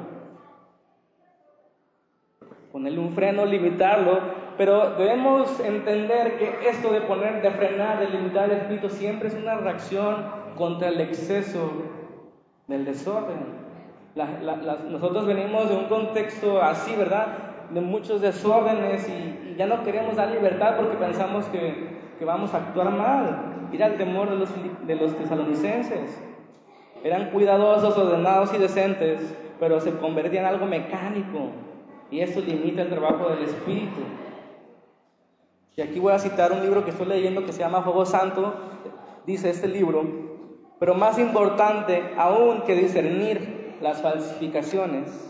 [2.72, 4.20] Ponerle un freno, limitarlo,
[4.60, 9.34] pero debemos entender que esto de poner, de frenar, de limitar el Espíritu siempre es
[9.34, 10.18] una reacción
[10.56, 11.72] contra el exceso
[12.68, 13.60] del desorden
[14.90, 17.28] nosotros venimos de un contexto así, ¿verdad?
[17.72, 22.58] De muchos desórdenes y, ya no queremos dar libertad porque pensamos que, que, vamos a
[22.58, 23.68] actuar mal.
[23.74, 24.50] Era el temor de los,
[24.88, 26.22] de los tesalonicenses.
[27.04, 31.52] Eran cuidadosos, ordenados y decentes, pero se convertían en algo mecánico
[32.10, 34.02] y eso limita el trabajo del Espíritu.
[35.76, 38.54] Y aquí voy a citar un libro que estoy leyendo que se llama Fuego Santo.
[39.26, 40.04] Dice este libro,
[40.80, 45.30] pero más importante aún que discernir las falsificaciones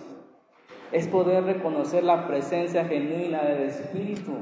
[0.92, 4.38] es poder reconocer la presencia genuina del Espíritu.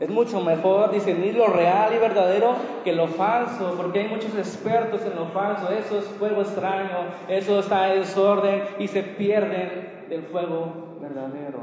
[0.00, 5.02] Es mucho mejor discernir lo real y verdadero que lo falso, porque hay muchos expertos
[5.02, 5.70] en lo falso.
[5.70, 11.60] Eso es fuego extraño, eso está en desorden y se pierden del fuego verdadero,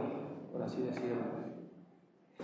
[0.53, 1.38] por así decirlo.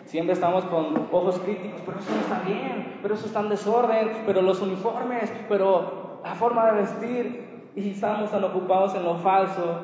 [0.06, 4.24] Siempre estamos con ojos críticos, pero eso no está bien, pero eso está en desorden,
[4.26, 9.82] pero los uniformes, pero la forma de vestir, y estamos tan ocupados en lo falso,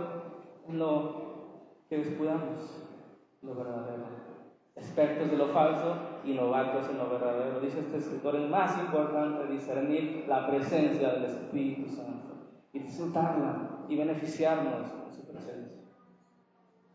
[0.68, 1.22] en lo
[1.90, 2.86] que descuidamos
[3.42, 4.22] lo verdadero.
[4.76, 7.60] Expertos de lo falso y novatos en lo verdadero.
[7.60, 12.36] Dice este escritor, es más importante discernir la presencia del Espíritu Santo
[12.72, 15.71] y disfrutarla y beneficiarnos de su presencia.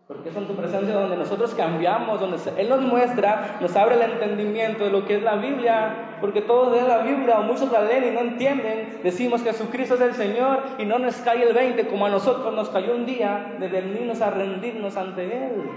[0.07, 4.03] Porque es en su presencia donde nosotros cambiamos, donde Él nos muestra, nos abre el
[4.03, 7.83] entendimiento de lo que es la Biblia, porque todos leen la Biblia o muchos la
[7.83, 9.01] leen y no entienden.
[9.03, 12.55] Decimos que Jesucristo es el Señor y no nos cae el 20 como a nosotros
[12.55, 15.69] nos cayó un día de venirnos a rendirnos ante Él.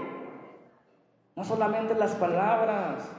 [1.34, 3.10] No solamente las palabras.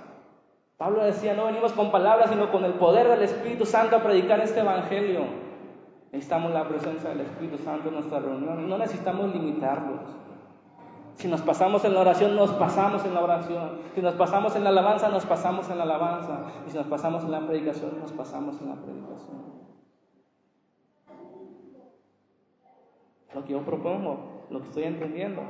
[0.78, 4.40] Pablo decía, no venimos con palabras, sino con el poder del Espíritu Santo a predicar
[4.40, 5.26] este Evangelio.
[6.14, 10.00] Necesitamos la presencia del Espíritu Santo en nuestra reunión no necesitamos limitarlos.
[11.16, 13.80] Si nos pasamos en la oración, nos pasamos en la oración.
[13.94, 16.40] Si nos pasamos en la alabanza, nos pasamos en la alabanza.
[16.68, 19.52] Y si nos pasamos en la predicación, nos pasamos en la predicación.
[23.34, 25.42] Lo que yo propongo, lo que estoy entendiendo.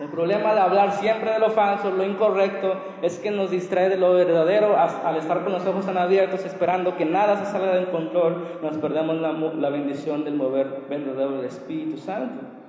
[0.00, 3.98] El problema de hablar siempre de lo falso, lo incorrecto, es que nos distrae de
[3.98, 7.90] lo verdadero al estar con los ojos tan abiertos esperando que nada se salga del
[7.90, 12.59] control, nos perdemos la, bendición del mover verdadero del Espíritu Santo.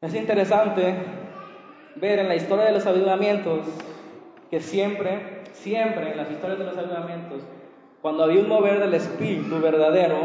[0.00, 0.94] Es interesante
[1.96, 3.66] ver en la historia de los avivamientos
[4.48, 7.42] que siempre, siempre en las historias de los avivamientos,
[8.00, 10.18] cuando había un mover del Espíritu verdadero,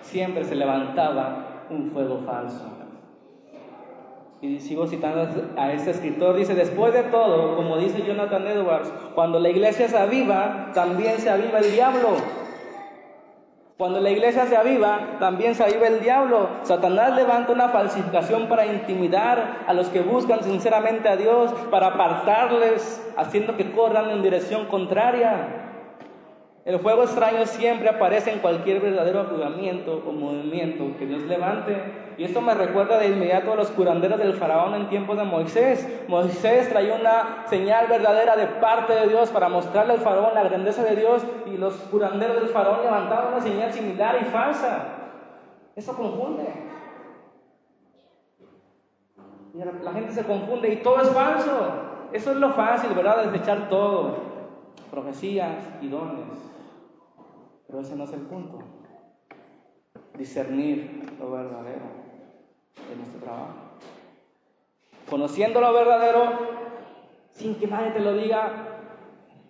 [0.00, 2.64] siempre se levantaba un fuego falso.
[4.40, 9.38] Y sigo citando a este escritor, dice, después de todo, como dice Jonathan Edwards, cuando
[9.38, 12.16] la iglesia se aviva, también se aviva el diablo.
[13.80, 16.50] Cuando la iglesia se aviva, también se aviva el diablo.
[16.64, 23.02] Satanás levanta una falsificación para intimidar a los que buscan sinceramente a Dios, para apartarles,
[23.16, 25.69] haciendo que corran en dirección contraria.
[26.66, 31.74] El fuego extraño siempre aparece en cualquier verdadero avivamiento o movimiento que Dios levante.
[32.18, 35.88] Y esto me recuerda de inmediato a los curanderos del faraón en tiempos de Moisés.
[36.06, 40.84] Moisés traía una señal verdadera de parte de Dios para mostrarle al faraón la grandeza
[40.84, 44.84] de Dios y los curanderos del faraón levantaban una señal similar y falsa.
[45.74, 46.44] Eso confunde.
[49.82, 51.68] la gente se confunde y todo es falso.
[52.12, 53.24] Eso es lo fácil, ¿verdad?
[53.24, 54.18] Desechar todo.
[54.90, 56.49] Profecías y dones.
[57.70, 58.58] Pero ese no es el punto.
[60.18, 61.84] Discernir lo verdadero
[62.90, 63.54] en nuestro trabajo.
[65.08, 66.32] Conociendo lo verdadero,
[67.32, 68.66] sin que nadie te lo diga,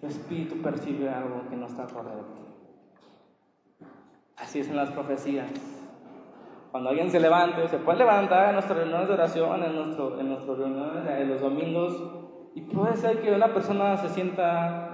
[0.00, 2.40] tu espíritu percibe algo que no está correcto.
[4.36, 5.50] Así es en las profecías.
[6.70, 10.28] Cuando alguien se levante, se puede levantar en nuestras reuniones de oración, en, nuestro, en
[10.28, 12.02] nuestras reuniones de los domingos,
[12.54, 14.89] y puede ser que una persona se sienta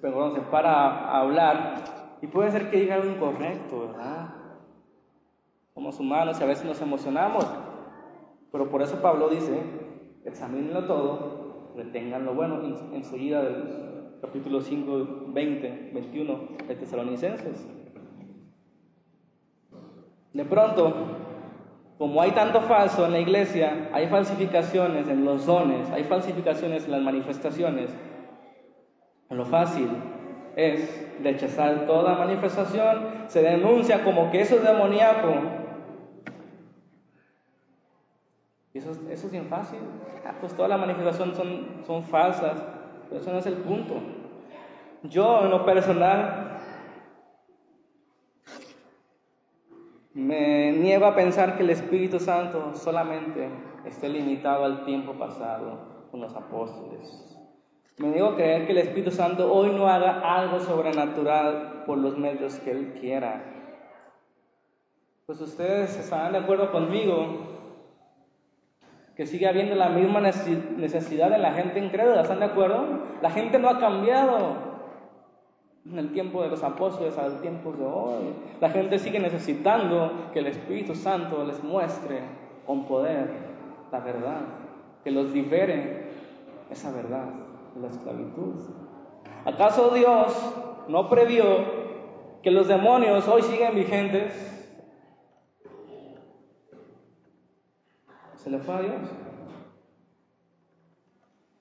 [0.00, 1.74] pero se para a hablar
[2.22, 4.34] y puede ser que diga algo incorrecto, ¿verdad?
[5.74, 7.46] Somos humanos y a veces nos emocionamos,
[8.52, 9.60] pero por eso Pablo dice,
[10.24, 12.60] examínenlo todo, retengan lo bueno,
[12.92, 17.66] en su del capítulo 5, 20, 21 de Tesalonicenses.
[20.32, 20.94] De pronto,
[21.98, 26.92] como hay tanto falso en la iglesia, hay falsificaciones en los dones, hay falsificaciones en
[26.92, 27.90] las manifestaciones,
[29.36, 29.88] lo fácil,
[30.56, 35.32] es rechazar toda manifestación, se denuncia como que eso es demoníaco.
[38.74, 39.80] Eso, es bien fácil.
[40.24, 42.62] Ah, pues todas las manifestaciones son, son falsas,
[43.08, 43.94] pero eso no es el punto.
[45.02, 46.58] Yo en lo personal
[50.12, 53.48] me niego a pensar que el Espíritu Santo solamente
[53.84, 57.39] esté limitado al tiempo pasado con los apóstoles.
[58.00, 62.16] Me niego a creer que el Espíritu Santo hoy no haga algo sobrenatural por los
[62.16, 63.42] medios que Él quiera.
[65.26, 67.40] Pues ustedes estarán de acuerdo conmigo
[69.14, 72.22] que sigue habiendo la misma necesidad de la gente incrédula.
[72.22, 72.86] ¿Están de acuerdo?
[73.20, 74.54] La gente no ha cambiado
[75.84, 78.34] en el tiempo de los apóstoles al tiempo de hoy.
[78.62, 82.20] La gente sigue necesitando que el Espíritu Santo les muestre
[82.64, 83.28] con poder
[83.92, 84.40] la verdad,
[85.04, 86.08] que los libere
[86.70, 87.39] esa verdad
[87.76, 88.54] la esclavitud.
[89.44, 90.34] ¿Acaso Dios
[90.88, 91.44] no previó
[92.42, 94.32] que los demonios hoy siguen vigentes?
[98.36, 99.00] Se le fue a Dios.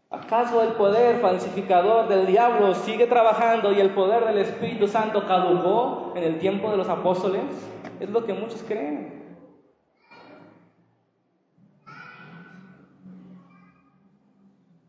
[0.09, 6.13] ¿Acaso el poder falsificador del diablo sigue trabajando y el poder del Espíritu Santo caducó
[6.15, 7.43] en el tiempo de los apóstoles?
[7.99, 9.18] Es lo que muchos creen.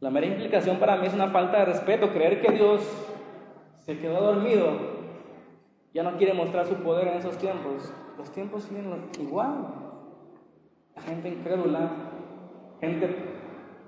[0.01, 2.83] La mera implicación para mí es una falta de respeto, creer que Dios
[3.79, 4.71] se quedó dormido,
[5.93, 7.93] ya no quiere mostrar su poder en esos tiempos.
[8.17, 9.75] Los tiempos siguen igual.
[10.95, 11.91] La gente incrédula,
[12.81, 13.15] gente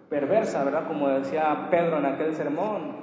[0.09, 0.87] perversa, ¿verdad?
[0.87, 2.97] Como decía Pedro en aquel sermón.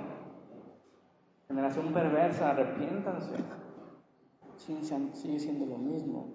[1.48, 3.38] Generación perversa, arrepiéntanse.
[4.58, 6.34] Sigue siendo lo mismo.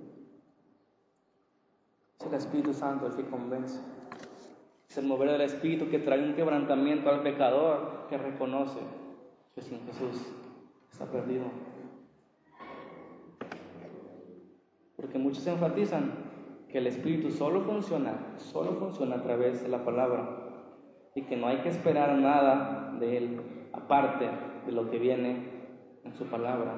[2.18, 3.78] Es el Espíritu Santo el que convence.
[4.94, 8.78] Es el mover del Espíritu que trae un quebrantamiento al pecador que reconoce
[9.52, 10.32] que sin Jesús
[10.88, 11.46] está perdido.
[14.94, 16.12] Porque muchos enfatizan
[16.68, 20.28] que el Espíritu solo funciona, solo funciona a través de la palabra
[21.16, 23.40] y que no hay que esperar nada de Él
[23.72, 24.28] aparte
[24.64, 25.48] de lo que viene
[26.04, 26.72] en su palabra.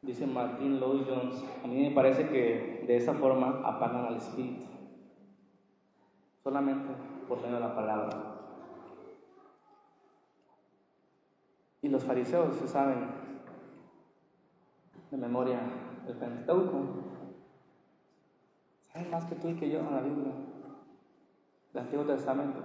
[0.00, 4.73] Dice Martin Lloyd Jones, a mí me parece que de esa forma apagan al Espíritu,
[6.44, 6.94] solamente
[7.26, 8.10] por medio de la palabra.
[11.80, 13.08] Y los fariseos se saben
[15.10, 15.58] de memoria
[16.06, 16.82] el Pentateuco,
[18.92, 20.32] saben más que tú y que yo en la Biblia
[21.72, 22.60] del Antiguo Testamento.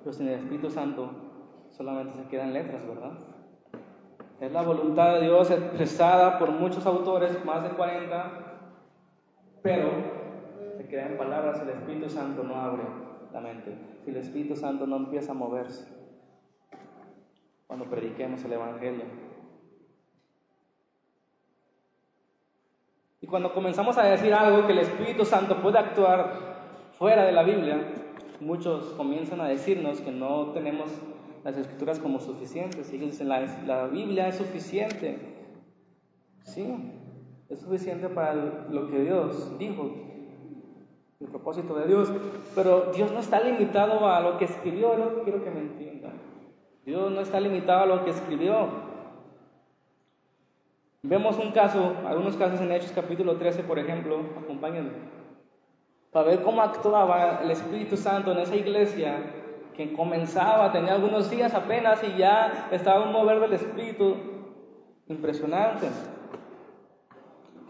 [0.00, 1.10] Pero sin el Espíritu Santo
[1.70, 3.12] solamente se quedan letras, ¿verdad?
[4.40, 8.49] Es la voluntad de Dios expresada por muchos autores, más de 40,
[9.62, 9.90] pero
[10.76, 12.82] se quedan palabras, el Espíritu Santo no abre
[13.32, 15.86] la mente, si el Espíritu Santo no empieza a moverse
[17.66, 19.04] cuando prediquemos el Evangelio.
[23.20, 27.42] Y cuando comenzamos a decir algo que el Espíritu Santo puede actuar fuera de la
[27.42, 27.92] Biblia,
[28.40, 30.90] muchos comienzan a decirnos que no tenemos
[31.44, 32.92] las escrituras como suficientes.
[32.92, 35.18] Y dicen, la Biblia es suficiente.
[36.42, 36.66] Sí,
[37.50, 39.90] es suficiente para lo que Dios dijo,
[41.20, 42.10] el propósito de Dios.
[42.54, 46.12] Pero Dios no está limitado a lo que escribió, que quiero que me entiendan.
[46.86, 48.90] Dios no está limitado a lo que escribió.
[51.02, 54.90] Vemos un caso, algunos casos en Hechos capítulo 13, por ejemplo, acompáñenme,
[56.12, 59.16] para ver cómo actuaba el Espíritu Santo en esa iglesia
[59.74, 64.14] que comenzaba, tenía algunos días apenas y ya estaba un mover del Espíritu
[65.08, 65.88] impresionante.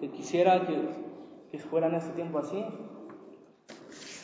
[0.01, 0.77] Que quisiera que,
[1.51, 2.65] que fuera en este tiempo así.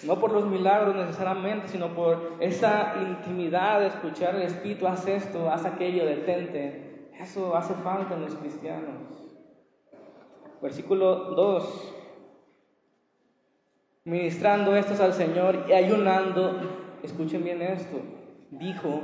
[0.04, 5.50] No por los milagros necesariamente, sino por esa intimidad de escuchar el Espíritu, haz esto,
[5.50, 7.08] haz aquello, detente.
[7.18, 8.94] Eso hace falta en los cristianos.
[10.60, 11.94] Versículo 2.
[14.04, 16.60] Ministrando estos al Señor y ayunando,
[17.02, 17.96] escuchen bien esto,
[18.50, 19.00] dijo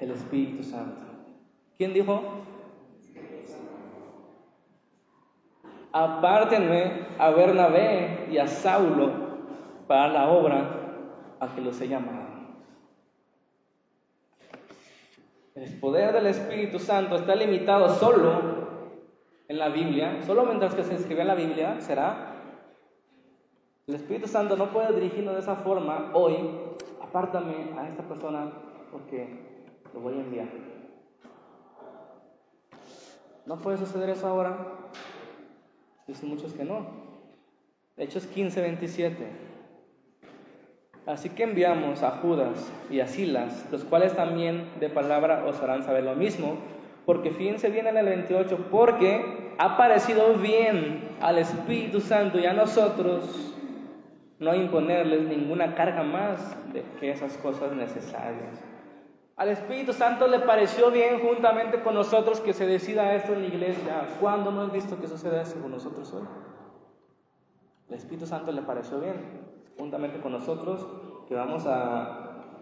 [0.00, 1.02] el Espíritu Santo.
[1.76, 2.22] ¿Quién dijo?
[5.92, 9.10] Apártenme a Bernabé y a Saulo
[9.86, 10.78] para la obra
[11.40, 12.28] a que los he llamado.
[15.54, 18.68] El poder del Espíritu Santo está limitado solo
[19.48, 22.34] en la Biblia, solo mientras que se escribe en la Biblia será.
[23.86, 26.36] El Espíritu Santo no puede dirigirnos de esa forma hoy.
[27.02, 28.52] Apártame a esta persona
[28.92, 30.48] porque lo voy a enviar.
[33.46, 34.58] No puede suceder eso ahora.
[36.08, 36.86] Dicen muchos que no.
[37.98, 39.26] Hechos 15, 27.
[41.04, 45.84] Así que enviamos a Judas y a Silas, los cuales también de palabra os harán
[45.84, 46.56] saber lo mismo,
[47.04, 52.54] porque fíjense bien en el 28, porque ha parecido bien al Espíritu Santo y a
[52.54, 53.54] nosotros
[54.38, 58.67] no imponerles ninguna carga más de que esas cosas necesarias.
[59.38, 63.46] Al Espíritu Santo le pareció bien juntamente con nosotros que se decida esto en la
[63.46, 64.08] iglesia.
[64.18, 66.26] ¿Cuándo hemos visto que suceda eso con nosotros hoy?
[67.88, 69.14] El Espíritu Santo le pareció bien
[69.78, 70.84] juntamente con nosotros
[71.28, 72.56] que vamos a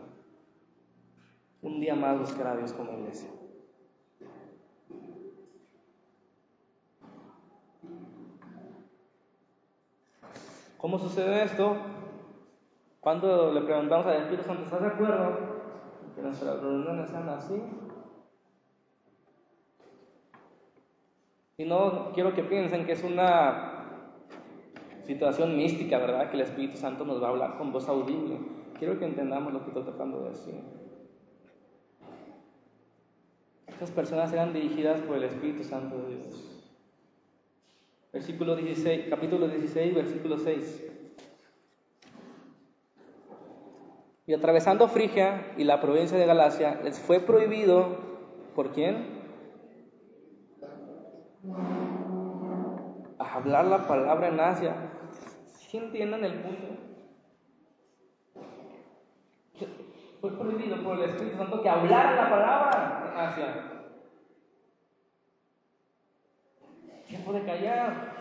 [1.63, 3.31] un día más buscar a Dios como iglesia.
[10.77, 11.75] ¿Cómo sucede esto?
[13.01, 15.56] Cuando le preguntamos al Espíritu Santo, ¿estás de acuerdo
[16.17, 17.63] que nuestras reuniones sean así?
[21.59, 23.85] Y no quiero que piensen que es una
[25.05, 26.31] situación mística, ¿verdad?
[26.31, 28.39] Que el Espíritu Santo nos va a hablar con voz audible.
[28.79, 30.55] Quiero que entendamos lo que estoy tratando de decir.
[33.67, 36.57] Estas personas eran dirigidas por el Espíritu Santo de Dios.
[38.13, 40.86] Versículo 16, capítulo 16, versículo 6.
[44.27, 47.97] Y atravesando Frigia y la provincia de Galacia, les fue prohibido,
[48.57, 49.25] ¿por quién?
[53.19, 54.75] Hablar la palabra en Asia.
[55.47, 56.67] ¿Sí entienden el punto?
[60.21, 63.73] Fue prohibido por el Espíritu Santo que hablara la palabra en Asia.
[67.07, 68.17] Tiempo de callar.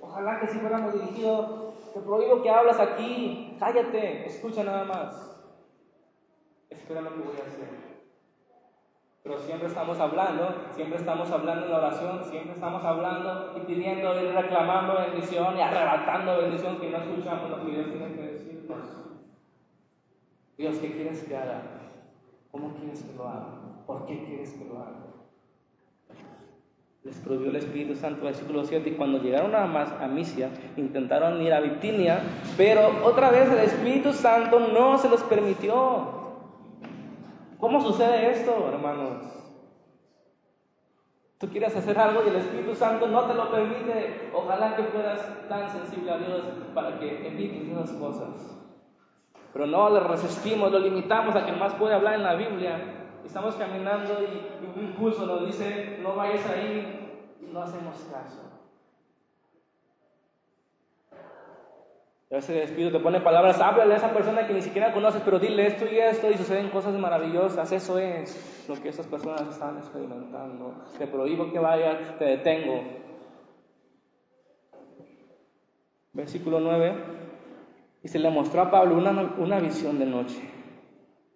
[0.00, 5.28] Ojalá que si fuéramos dirigidos, te prohíbo que hablas aquí, cállate, escucha nada más.
[6.70, 7.92] Espera lo que voy a hacer.
[9.22, 14.20] Pero siempre estamos hablando, siempre estamos hablando en la oración, siempre estamos hablando y pidiendo
[14.20, 19.02] y reclamando bendición y arrebatando bendición que no escuchamos lo que Dios tiene que decirnos.
[20.56, 21.62] Dios, ¿qué quieres que haga?
[22.50, 23.60] ¿Cómo quieres que lo haga?
[23.86, 25.01] ¿Por qué quieres que lo haga?
[27.04, 31.52] Les prohibió el Espíritu Santo, versículo 7, y cuando llegaron a, a Misia, intentaron ir
[31.52, 32.20] a Bitinia,
[32.56, 36.22] pero otra vez el Espíritu Santo no se los permitió.
[37.58, 39.32] ¿Cómo sucede esto, hermanos?
[41.38, 44.30] Tú quieres hacer algo y el Espíritu Santo no te lo permite.
[44.32, 46.40] Ojalá que fueras tan sensible a Dios
[46.72, 48.28] para que evites esas cosas.
[49.52, 53.01] Pero no, le resistimos, lo limitamos a quien más puede hablar en la Biblia.
[53.24, 57.02] Estamos caminando y un impulso nos dice, no vayas ahí,
[57.40, 58.52] y no hacemos caso.
[62.30, 65.38] A veces el te pone palabras, háblale a esa persona que ni siquiera conoces, pero
[65.38, 67.70] dile esto y esto y suceden cosas maravillosas.
[67.72, 70.72] Eso es lo que esas personas están experimentando.
[70.96, 72.84] Te prohíbo que vayas, te detengo.
[76.14, 76.94] Versículo 9.
[78.02, 80.61] Y se le mostró a Pablo una, una visión de noche.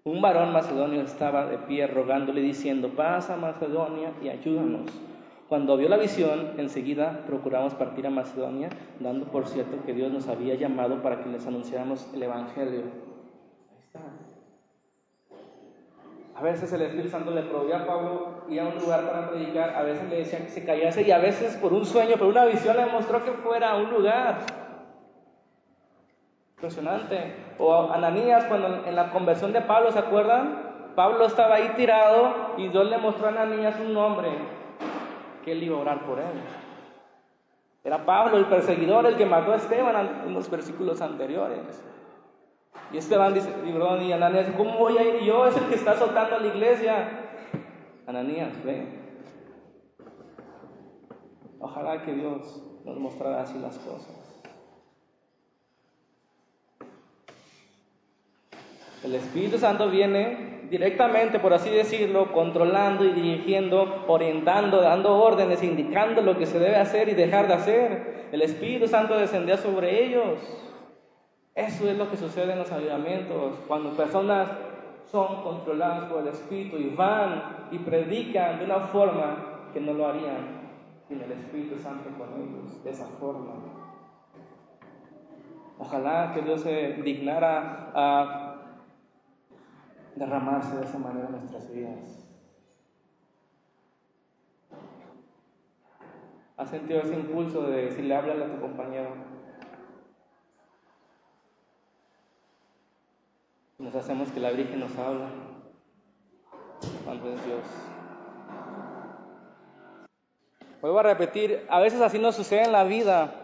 [0.06, 4.88] Un varón macedonio estaba de pie rogándole diciendo, pasa Macedonia y ayúdanos.
[5.48, 8.68] Cuando vio la visión, enseguida procuramos partir a Macedonia,
[9.00, 12.82] dando por cierto que Dios nos había llamado para que les anunciáramos el Evangelio.
[13.68, 13.98] Ahí está.
[16.36, 19.70] A veces el Espíritu Santo le prohibió a Pablo ir a un lugar para predicar,
[19.70, 22.44] a veces le decía que se callase y a veces por un sueño, por una
[22.44, 24.65] visión le mostró que fuera a un lugar.
[26.56, 27.34] Impresionante.
[27.58, 30.92] O Ananías, cuando en la conversión de Pablo, ¿se acuerdan?
[30.94, 34.30] Pablo estaba ahí tirado y Dios le mostró a Ananías un nombre
[35.44, 36.40] que él iba a orar por él.
[37.84, 41.84] Era Pablo, el perseguidor, el que mató a Esteban en los versículos anteriores.
[42.90, 45.46] Y Esteban dice, y Ananías, ¿cómo voy a ir yo?
[45.46, 47.08] Es el que está azotando a la iglesia.
[48.06, 48.86] Ananías, ve.
[51.60, 54.25] Ojalá que Dios nos mostrara así las cosas.
[59.04, 66.22] El Espíritu Santo viene directamente, por así decirlo, controlando y dirigiendo, orientando, dando órdenes, indicando
[66.22, 68.28] lo que se debe hacer y dejar de hacer.
[68.32, 70.40] El Espíritu Santo descendía sobre ellos.
[71.54, 74.48] Eso es lo que sucede en los avivamientos, cuando personas
[75.10, 80.06] son controladas por el Espíritu y van y predican de una forma que no lo
[80.06, 80.56] harían
[81.06, 83.54] sin el Espíritu Santo con ellos, de esa forma.
[85.78, 88.45] Ojalá que Dios se dignara a
[90.16, 92.26] derramarse de esa manera nuestras vidas.
[96.56, 99.10] ¿Has sentido ese impulso de decirle, háblale a tu compañero?
[103.78, 105.28] Nos hacemos que la Virgen nos habla.
[107.04, 107.62] Cuando es Dios.
[110.80, 113.34] Vuelvo a repetir, a veces así nos sucede en la vida.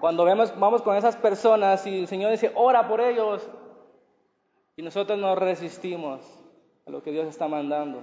[0.00, 3.50] Cuando vemos, vamos con esas personas y el Señor dice, ora por ellos,
[4.76, 6.20] y nosotros nos resistimos
[6.86, 8.02] a lo que Dios está mandando.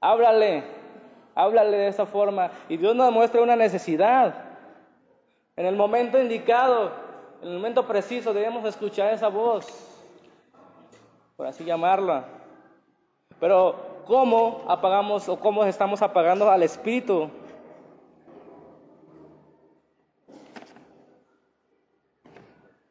[0.00, 0.64] Háblale,
[1.34, 4.34] háblale de esa forma, y Dios nos muestra una necesidad.
[5.56, 6.92] En el momento indicado,
[7.42, 9.66] en el momento preciso, debemos escuchar esa voz,
[11.36, 12.24] por así llamarla.
[13.40, 17.30] Pero, ¿cómo apagamos o cómo estamos apagando al Espíritu?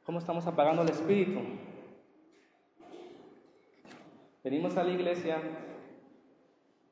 [0.06, 1.40] ¿Cómo estamos apagando el espíritu?
[4.44, 5.38] Venimos a la iglesia,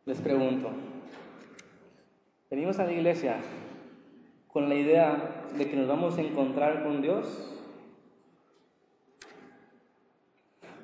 [0.06, 0.70] les pregunto,
[2.50, 3.42] venimos a la iglesia
[4.48, 7.54] con la idea de que nos vamos a encontrar con Dios.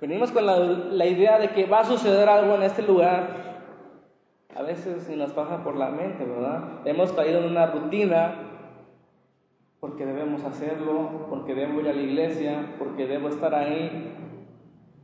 [0.01, 3.63] Venimos con la, idea de que va a suceder algo en este lugar.
[4.53, 6.85] A veces ni nos pasa por la mente, ¿verdad?
[6.85, 8.39] Hemos caído en una rutina
[9.79, 14.26] porque debemos hacerlo, porque debo ir a la iglesia, porque debo estar ahí.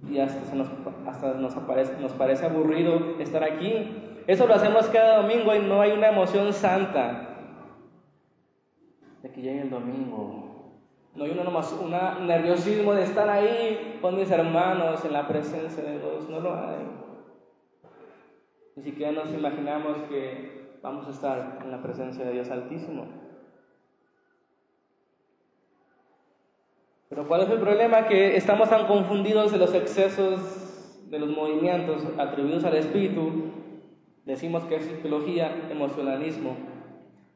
[0.10, 0.68] Y hasta, nos,
[1.08, 4.24] hasta nos, aparece, nos parece aburrido estar aquí.
[4.28, 7.30] Eso lo hacemos cada domingo y no hay una emoción santa
[9.22, 10.43] de que llegue el domingo.
[11.16, 16.28] No hay un nerviosismo de estar ahí con mis hermanos en la presencia de Dios.
[16.30, 17.04] No lo hay.
[18.76, 23.22] Ni siquiera nos imaginamos que vamos a estar en la presencia de Dios Altísimo.
[27.14, 28.07] Pero ¿cuál es el problema?
[28.07, 33.51] Que estamos tan confundidos de los excesos de los movimientos atribuidos al espíritu.
[34.26, 36.57] Decimos que es psicología, emocionalismo.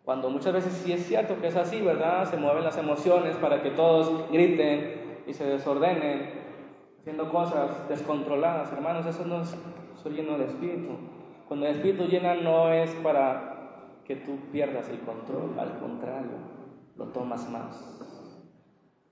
[0.03, 2.27] Cuando muchas veces sí es cierto que es así, ¿verdad?
[2.27, 6.31] Se mueven las emociones para que todos griten y se desordenen,
[6.99, 8.73] haciendo cosas descontroladas.
[8.73, 9.55] Hermanos, eso no es
[9.95, 10.93] eso lleno de espíritu.
[11.47, 16.31] Cuando el espíritu llena no es para que tú pierdas el control, al contrario,
[16.95, 17.96] lo tomas más.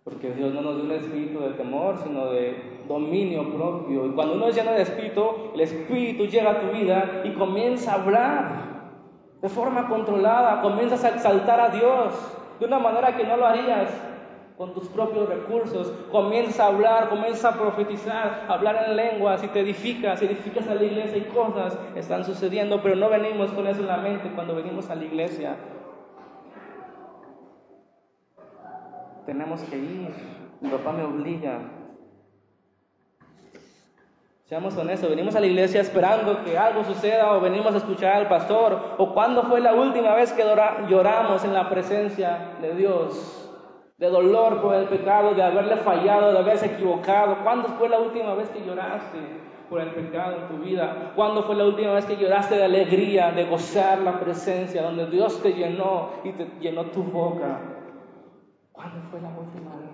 [0.05, 4.05] Porque Dios no nos dio un espíritu de temor, sino de dominio propio.
[4.05, 7.91] Y cuando uno es lleno de espíritu, el espíritu llega a tu vida y comienza
[7.91, 8.65] a hablar
[9.41, 12.13] de forma controlada, comienzas a exaltar a Dios
[12.59, 13.89] de una manera que no lo harías
[14.59, 15.91] con tus propios recursos.
[16.11, 20.75] Comienzas a hablar, comienzas a profetizar, a hablar en lenguas y te edificas, edificas a
[20.75, 24.53] la iglesia y cosas están sucediendo, pero no venimos con eso en la mente cuando
[24.53, 25.55] venimos a la iglesia.
[29.25, 30.13] Tenemos que ir.
[30.61, 31.59] Mi papá me obliga.
[34.45, 38.27] Seamos honestos, venimos a la iglesia esperando que algo suceda o venimos a escuchar al
[38.27, 40.43] pastor o cuándo fue la última vez que
[40.87, 43.51] lloramos en la presencia de Dios,
[43.97, 47.37] de dolor por el pecado, de haberle fallado, de haberse equivocado.
[47.43, 49.17] ¿Cuándo fue la última vez que lloraste
[49.67, 51.13] por el pecado en tu vida?
[51.15, 55.41] ¿Cuándo fue la última vez que lloraste de alegría, de gozar la presencia, donde Dios
[55.41, 57.84] te llenó y te llenó tu boca?
[58.85, 59.89] ¿Cuándo fue la última vez?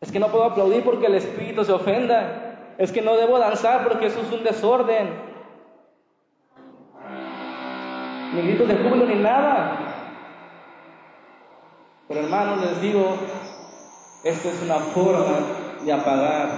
[0.00, 2.74] Es que no puedo aplaudir porque el espíritu se ofenda.
[2.78, 5.08] Es que no debo danzar porque eso es un desorden.
[8.34, 9.78] Ni gritos de júbilo ni nada.
[12.08, 13.04] Pero hermanos, les digo,
[14.24, 15.38] esta es una forma
[15.84, 16.48] de apagar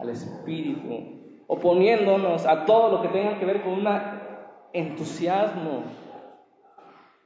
[0.00, 3.88] al espíritu, oponiéndonos a todo lo que tenga que ver con un
[4.72, 5.84] entusiasmo,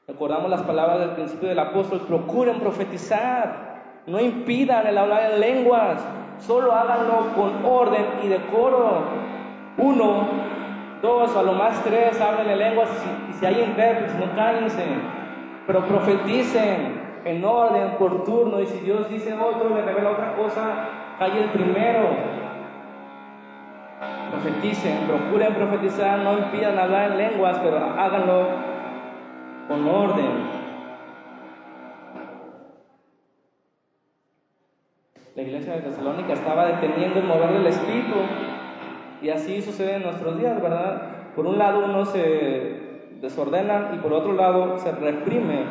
[0.09, 6.01] Recordamos las palabras del principio del apóstol, procuren profetizar, no impidan el hablar en lenguas,
[6.39, 9.01] solo háganlo con orden y decoro.
[9.79, 10.29] Uno,
[11.03, 12.89] dos, a lo más tres, hablen en lenguas
[13.31, 14.85] y si, hay intérpretes, no cállense,
[15.67, 20.89] pero profeticen en orden, por turno, y si Dios dice otro, le revela otra cosa,
[21.19, 22.11] calle el primero.
[24.31, 28.76] Profeticen, procuren profetizar, no impidan hablar en lenguas, pero háganlo
[29.69, 30.67] con orden.
[35.35, 38.15] La iglesia de Tesalónica estaba deteniendo el mover del Espíritu
[39.21, 41.03] y así sucede en nuestros días, ¿verdad?
[41.35, 45.65] Por un lado uno se desordena y por otro lado se reprime.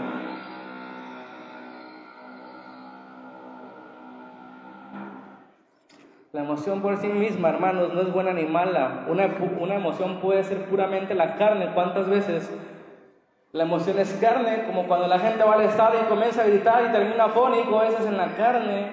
[6.31, 9.05] La emoción por sí misma, hermanos, no es buena ni mala.
[9.07, 11.69] Una, una emoción puede ser puramente la carne.
[11.73, 12.51] ¿Cuántas veces
[13.55, 16.87] la emoción es carne, como cuando la gente va al estadio y comienza a gritar
[16.89, 18.91] y termina fónico, eso es en la carne.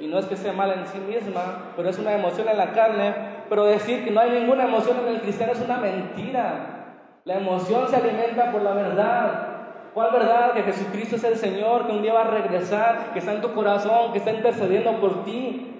[0.00, 2.72] Y no es que sea mala en sí misma, pero es una emoción en la
[2.72, 3.14] carne.
[3.48, 6.96] Pero decir que no hay ninguna emoción en el cristiano es una mentira.
[7.24, 9.48] La emoción se alimenta por la verdad.
[9.94, 10.54] ¿Cuál verdad?
[10.54, 13.52] Que Jesucristo es el Señor, que un día va a regresar, que está en tu
[13.52, 15.72] corazón, que está intercediendo por ti.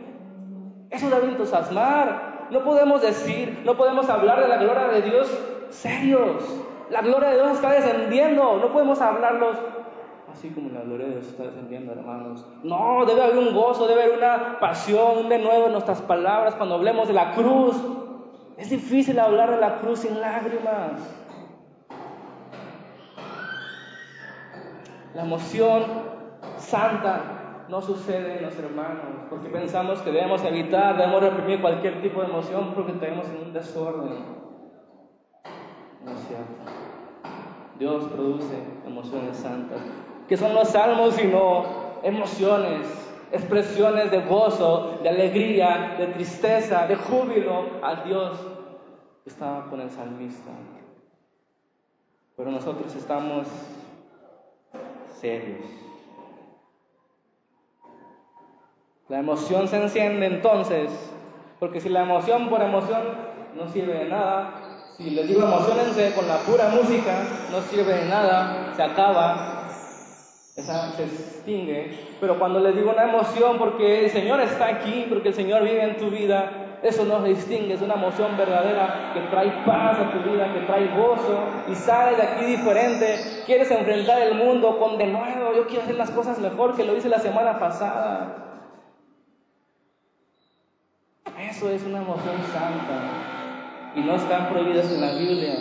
[0.88, 2.46] Eso debe entusiasmar.
[2.52, 5.36] No podemos decir, no podemos hablar de la gloria de Dios
[5.70, 9.56] serios la gloria de Dios está descendiendo, no podemos hablarlos
[10.32, 12.44] así como la gloria de Dios está descendiendo, hermanos.
[12.62, 16.54] No, debe haber un gozo, debe haber una pasión, un de nuevo en nuestras palabras
[16.54, 17.76] cuando hablemos de la cruz.
[18.56, 21.00] Es difícil hablar de la cruz sin lágrimas.
[25.14, 25.84] La emoción
[26.56, 32.20] santa no sucede en los hermanos, porque pensamos que debemos evitar, debemos reprimir cualquier tipo
[32.20, 34.42] de emoción porque tenemos en un desorden.
[36.04, 36.81] No es cierto.
[37.78, 38.56] Dios produce
[38.86, 39.80] emociones santas
[40.28, 41.64] que son los salmos, sino
[42.02, 42.86] emociones,
[43.32, 48.38] expresiones de gozo, de alegría, de tristeza, de júbilo a Dios
[49.24, 50.50] que estaba con el salmista.
[52.36, 53.46] Pero nosotros estamos
[55.20, 55.60] serios.
[59.08, 60.90] La emoción se enciende entonces,
[61.60, 63.02] porque si la emoción por emoción
[63.54, 64.61] no sirve de nada,
[64.96, 69.68] si les digo emocionense con la pura música, no sirve de nada, se acaba,
[70.54, 75.28] esa se extingue, pero cuando les digo una emoción porque el Señor está aquí, porque
[75.28, 79.20] el Señor vive en tu vida, eso no se distingue, es una emoción verdadera que
[79.30, 81.38] trae paz a tu vida, que trae gozo
[81.68, 83.18] y sales de aquí diferente.
[83.46, 86.96] Quieres enfrentar el mundo con de nuevo, yo quiero hacer las cosas mejor que lo
[86.96, 88.36] hice la semana pasada.
[91.38, 93.41] Eso es una emoción santa
[93.94, 95.54] y no están prohibidas en la Biblia.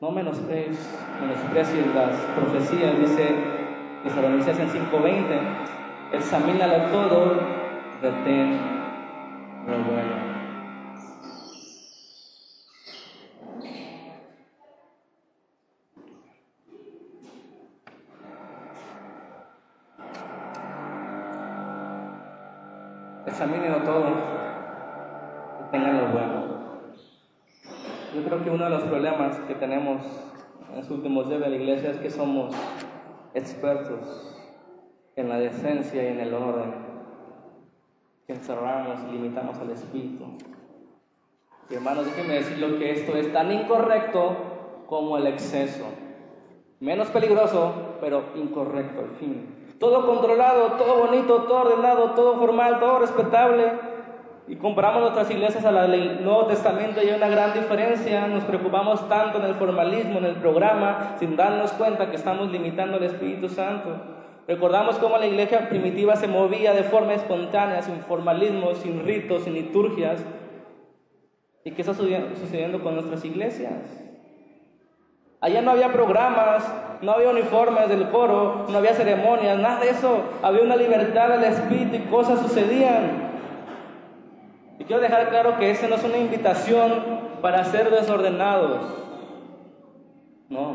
[0.00, 0.78] No menosprecies,
[1.94, 3.34] las profecías, dice
[4.02, 5.40] Tesalonicenses en 5:20.
[6.12, 7.38] Examínalo todo,
[8.00, 8.58] retén
[9.66, 10.30] lo bueno.
[23.26, 24.06] Examínelo todo,
[25.70, 26.60] tengan lo bueno.
[28.14, 30.02] Yo creo que uno de los problemas que tenemos
[30.68, 32.54] en los últimos días de la iglesia es que somos
[33.32, 34.36] expertos
[35.16, 36.74] en la decencia y en el orden,
[38.26, 40.26] que encerramos y limitamos al espíritu.
[41.70, 44.36] Y hermanos, déjenme decirlo que esto es tan incorrecto
[44.86, 45.86] como el exceso.
[46.80, 49.74] Menos peligroso, pero incorrecto al fin.
[49.78, 53.72] Todo controlado, todo bonito, todo ordenado, todo formal, todo respetable,
[54.50, 58.26] y comparamos nuestras iglesias a la del Nuevo Testamento y hay una gran diferencia.
[58.26, 62.96] Nos preocupamos tanto en el formalismo, en el programa, sin darnos cuenta que estamos limitando
[62.96, 63.90] al Espíritu Santo.
[64.48, 69.54] Recordamos cómo la iglesia primitiva se movía de forma espontánea, sin formalismo, sin ritos, sin
[69.54, 70.20] liturgias.
[71.62, 73.72] ¿Y qué está sucediendo con nuestras iglesias?
[75.40, 76.68] Allá no había programas,
[77.02, 80.24] no había uniformes del coro, no había ceremonias, nada de eso.
[80.42, 83.29] Había una libertad del espíritu y cosas sucedían.
[84.80, 88.80] Y quiero dejar claro que esa no es una invitación para ser desordenados.
[90.48, 90.74] No.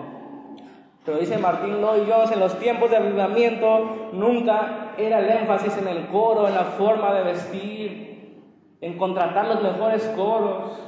[1.03, 5.87] Pero dice Martín Lloyd Jones, en los tiempos de avivamiento nunca era el énfasis en
[5.87, 8.43] el coro, en la forma de vestir,
[8.79, 10.79] en contratar los mejores coros.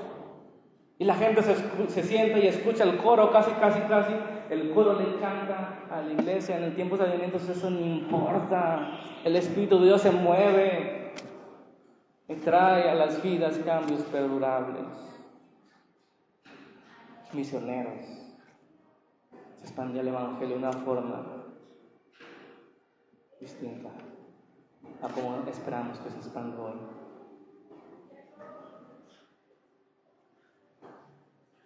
[1.00, 1.56] Y la gente se,
[1.90, 4.14] se sienta y escucha el coro, casi, casi, casi.
[4.52, 6.58] El coro le encanta a la iglesia.
[6.58, 8.92] En el tiempo de avivamiento eso no importa.
[9.24, 11.07] El Espíritu de Dios se mueve
[12.36, 14.86] trae a las vidas cambios perdurables.
[17.34, 18.06] Misioneros.
[19.58, 21.44] Se expandía el Evangelio de una forma
[23.40, 23.90] distinta
[25.02, 26.97] a como esperamos que se expanda hoy.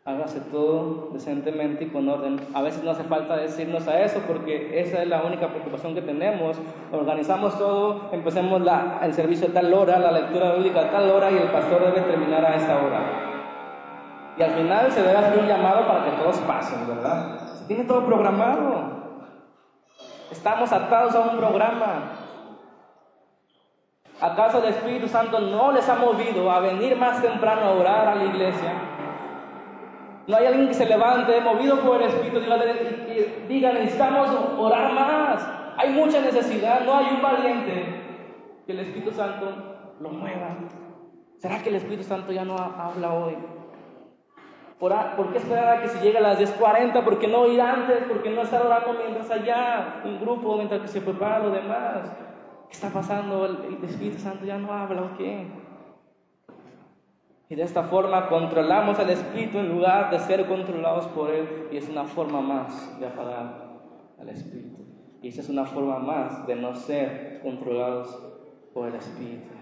[0.03, 2.39] Hágase todo decentemente y con orden.
[2.53, 6.01] A veces no hace falta decirnos a eso porque esa es la única preocupación que
[6.01, 6.57] tenemos.
[6.91, 11.31] Organizamos todo, empecemos la, el servicio a tal hora, la lectura bíblica a tal hora
[11.31, 13.01] y el pastor debe terminar a esa hora.
[14.37, 17.39] Y al final se debe hacer un llamado para que todos pasen, ¿verdad?
[17.53, 19.01] Se tiene todo programado.
[20.31, 22.13] Estamos atados a un programa.
[24.19, 28.15] ¿Acaso el Espíritu Santo no les ha movido a venir más temprano a orar a
[28.15, 28.90] la iglesia?
[30.27, 35.47] No hay alguien que se levante, movido por el Espíritu, y diga, necesitamos orar más.
[35.77, 38.01] Hay mucha necesidad, no hay un valiente
[38.65, 40.57] que el Espíritu Santo lo mueva.
[41.37, 43.35] ¿Será que el Espíritu Santo ya no habla hoy?
[44.79, 47.03] ¿Por, qué esperar a que se llegue a las 10.40?
[47.03, 48.03] ¿Por qué no ir antes?
[48.05, 52.11] ¿Por qué no estar orando mientras allá un grupo, mientras que se prepara lo demás?
[52.67, 53.45] ¿Qué está pasando?
[53.45, 55.60] ¿El, el Espíritu Santo ya no habla o qué?
[57.51, 61.67] Y de esta forma controlamos al espíritu en lugar de ser controlados por él.
[61.69, 63.77] Y es una forma más de apagar
[64.17, 64.77] al espíritu.
[65.21, 68.17] Y esa es una forma más de no ser controlados
[68.73, 69.53] por el espíritu.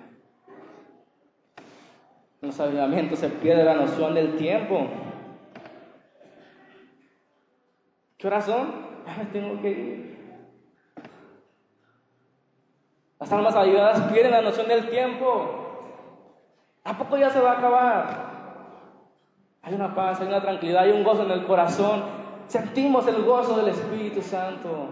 [2.41, 4.87] Los avivamientos se pierde la noción del tiempo.
[8.19, 10.19] ¿Qué me tengo que ir.
[13.19, 15.58] Las almas avivadas pierden la noción del tiempo.
[16.89, 18.29] ¿A poco ya se va a acabar?
[19.61, 22.01] Hay una paz, hay una tranquilidad, hay un gozo en el corazón.
[22.47, 24.89] Sentimos el gozo del Espíritu Santo.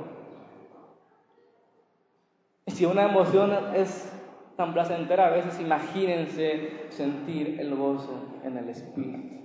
[2.68, 4.14] Y si una emoción es
[4.56, 9.36] tan placentera, a veces imagínense sentir el gozo en el Espíritu.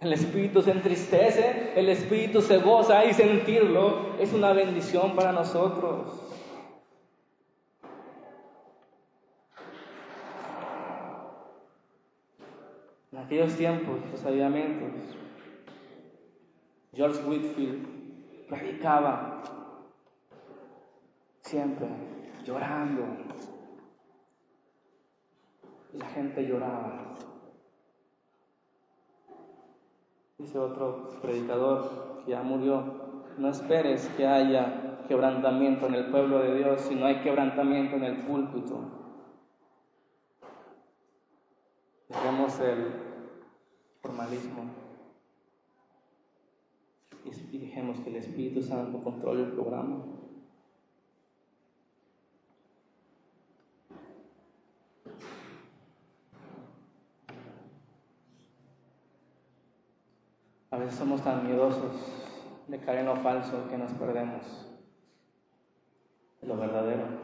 [0.00, 6.31] El Espíritu se entristece, el Espíritu se goza y sentirlo es una bendición para nosotros.
[13.12, 14.90] En aquellos tiempos, los avivamientos,
[16.94, 17.86] George Whitfield
[18.48, 19.42] predicaba
[21.42, 21.88] siempre
[22.42, 23.02] llorando.
[25.92, 27.16] La gente lloraba.
[30.38, 32.82] Dice otro predicador que ya murió,
[33.36, 38.04] no esperes que haya quebrantamiento en el pueblo de Dios si no hay quebrantamiento en
[38.04, 39.01] el púlpito.
[42.12, 42.92] Dejemos el
[44.02, 44.64] formalismo
[47.50, 50.04] y dejemos que el Espíritu Santo controle el programa.
[60.70, 61.92] A veces somos tan miedosos
[62.68, 64.66] de caer en lo falso que nos perdemos
[66.42, 67.21] de lo verdadero.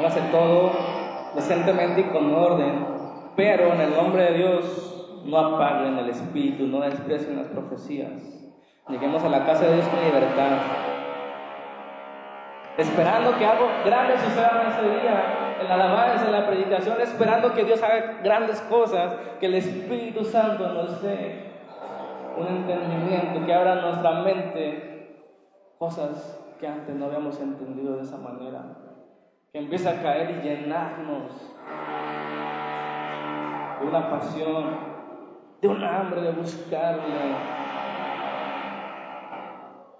[0.00, 0.70] Hágase todo
[1.34, 2.86] decentemente y con orden,
[3.36, 8.10] pero en el nombre de Dios no apaguen el espíritu, no desprecien las profecías.
[8.88, 10.58] Lleguemos a la casa de Dios con libertad,
[12.78, 17.52] esperando que algo grande suceda en ese día, en la alabanza, en la predicación, esperando
[17.52, 21.50] que Dios haga grandes cosas, que el Espíritu Santo nos dé
[22.38, 25.26] un entendimiento, que abra nuestra mente
[25.78, 28.89] cosas que antes no habíamos entendido de esa manera
[29.52, 31.32] que empieza a caer y llenarnos
[33.80, 34.64] de una pasión,
[35.60, 37.34] de un hambre de buscarle.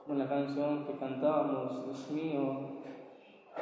[0.06, 2.60] Como la canción que cantábamos, Dios mío,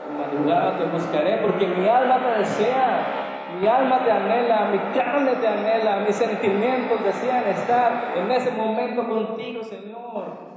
[0.08, 5.36] en madrugada te buscaré porque mi alma te desea, mi alma te anhela, mi carne
[5.36, 10.48] te anhela, mis sentimientos desean estar en ese momento contigo, Señor.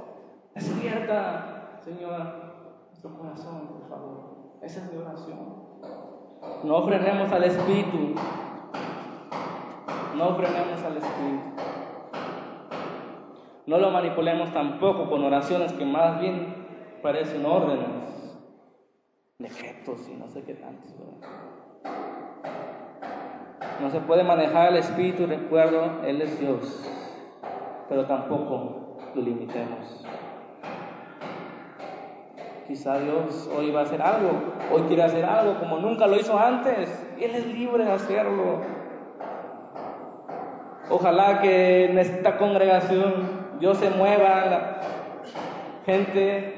[0.54, 2.20] Despierta, Señor,
[2.90, 4.31] nuestro corazón, por favor.
[4.62, 5.38] Esa es mi oración.
[6.62, 8.14] No frenemos al Espíritu.
[10.16, 11.62] No frenemos al Espíritu.
[13.66, 16.54] No lo manipulemos tampoco con oraciones que más bien
[17.02, 18.38] parecen órdenes,
[19.38, 20.94] decretos y no sé qué tantos.
[23.80, 26.88] No se puede manejar el Espíritu, recuerdo, Él es Dios,
[27.88, 30.04] pero tampoco lo limitemos.
[32.66, 34.30] Quizá Dios hoy va a hacer algo,
[34.72, 36.88] hoy quiere hacer algo como nunca lo hizo antes.
[37.20, 38.60] Él es libre de hacerlo.
[40.90, 44.80] Ojalá que en esta congregación Dios se mueva, la
[45.86, 46.54] gente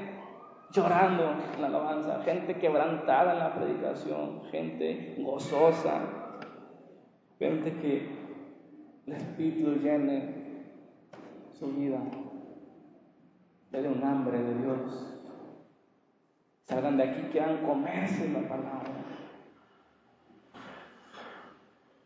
[0.70, 6.00] llorando en la alabanza, gente quebrantada en la predicación, gente gozosa,
[7.38, 8.08] gente que
[9.06, 10.34] el Espíritu llene
[11.58, 11.98] su vida.
[13.70, 15.13] Dele un hambre de Dios.
[16.66, 18.90] Salgan de aquí, quieran comerse la palabra.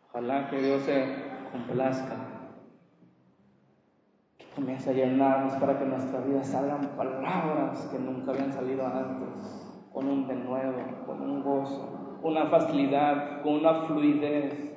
[0.08, 1.04] Ojalá que Dios se
[1.52, 2.16] complazca,
[4.36, 8.84] que comience a llenarnos para que en nuestra vida salgan palabras que nunca habían salido
[8.84, 14.74] antes, con un denuedo, con un gozo, una facilidad, con una fluidez.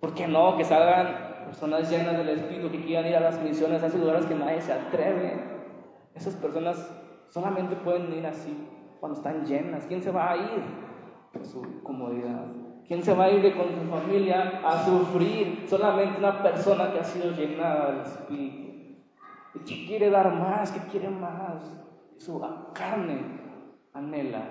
[0.00, 0.56] ¿Por qué no?
[0.56, 4.34] Que salgan personas llenas del Espíritu que quieran ir a las misiones, a esos que
[4.34, 5.53] nadie se atreve.
[6.14, 6.92] Esas personas
[7.28, 8.56] solamente pueden ir así,
[9.00, 9.86] cuando están llenas.
[9.86, 10.62] ¿Quién se va a ir
[11.32, 12.46] por su comodidad?
[12.86, 15.64] ¿Quién se va a ir con su familia a sufrir?
[15.68, 18.64] Solamente una persona que ha sido llenada del Espíritu.
[19.54, 21.80] Y quiere dar más, que quiere más.
[22.18, 22.40] Su
[22.72, 23.20] carne
[23.92, 24.42] anhela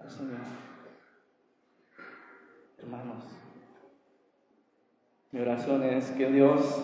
[0.00, 0.38] al Señor.
[2.78, 3.24] Hermanos,
[5.32, 6.82] mi oración es que Dios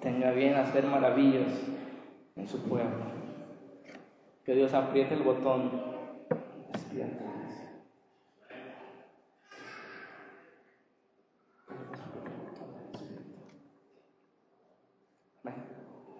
[0.00, 1.52] tenga bien hacer maravillas
[2.36, 3.21] en su pueblo.
[4.44, 5.70] Que Dios apriete el botón.